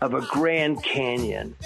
of 0.00 0.14
a 0.14 0.20
Grand 0.22 0.82
Canyon, 0.82 1.56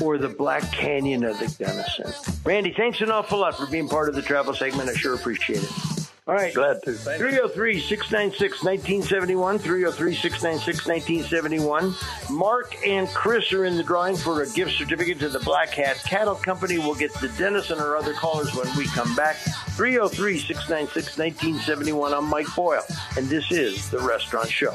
or 0.00 0.18
the 0.18 0.28
Black 0.28 0.70
Canyon 0.72 1.24
of 1.24 1.38
the 1.38 1.54
Gunnison. 1.58 2.12
Randy, 2.44 2.72
thanks 2.76 3.00
an 3.00 3.10
awful 3.10 3.38
lot 3.38 3.56
for 3.56 3.66
being 3.66 3.88
part 3.88 4.08
of 4.08 4.14
the 4.14 4.22
travel 4.22 4.54
segment. 4.54 4.88
I 4.88 4.94
sure 4.94 5.14
appreciate 5.14 5.62
it. 5.62 5.98
All 6.28 6.34
right. 6.34 6.52
Glad 6.52 6.82
to. 6.82 6.92
303 6.92 7.80
696 7.80 8.62
1971. 8.62 9.58
303 9.58 10.14
696 10.14 10.86
1971. 10.86 11.94
Mark 12.30 12.76
and 12.86 13.08
Chris 13.08 13.50
are 13.54 13.64
in 13.64 13.78
the 13.78 13.82
drawing 13.82 14.14
for 14.14 14.42
a 14.42 14.50
gift 14.50 14.72
certificate 14.72 15.18
to 15.20 15.30
the 15.30 15.40
Black 15.40 15.70
Hat 15.70 15.96
Cattle 16.04 16.34
Company. 16.34 16.76
We'll 16.76 16.96
get 16.96 17.14
to 17.14 17.28
Dennis 17.38 17.70
and 17.70 17.80
our 17.80 17.96
other 17.96 18.12
callers 18.12 18.54
when 18.54 18.66
we 18.76 18.86
come 18.88 19.16
back. 19.16 19.38
303 19.78 20.38
696 20.40 21.18
1971. 21.18 22.12
I'm 22.12 22.24
Mike 22.24 22.52
Boyle, 22.56 22.82
and 23.16 23.28
this 23.28 23.52
is 23.52 23.88
The 23.90 24.00
Restaurant 24.00 24.50
Show. 24.50 24.74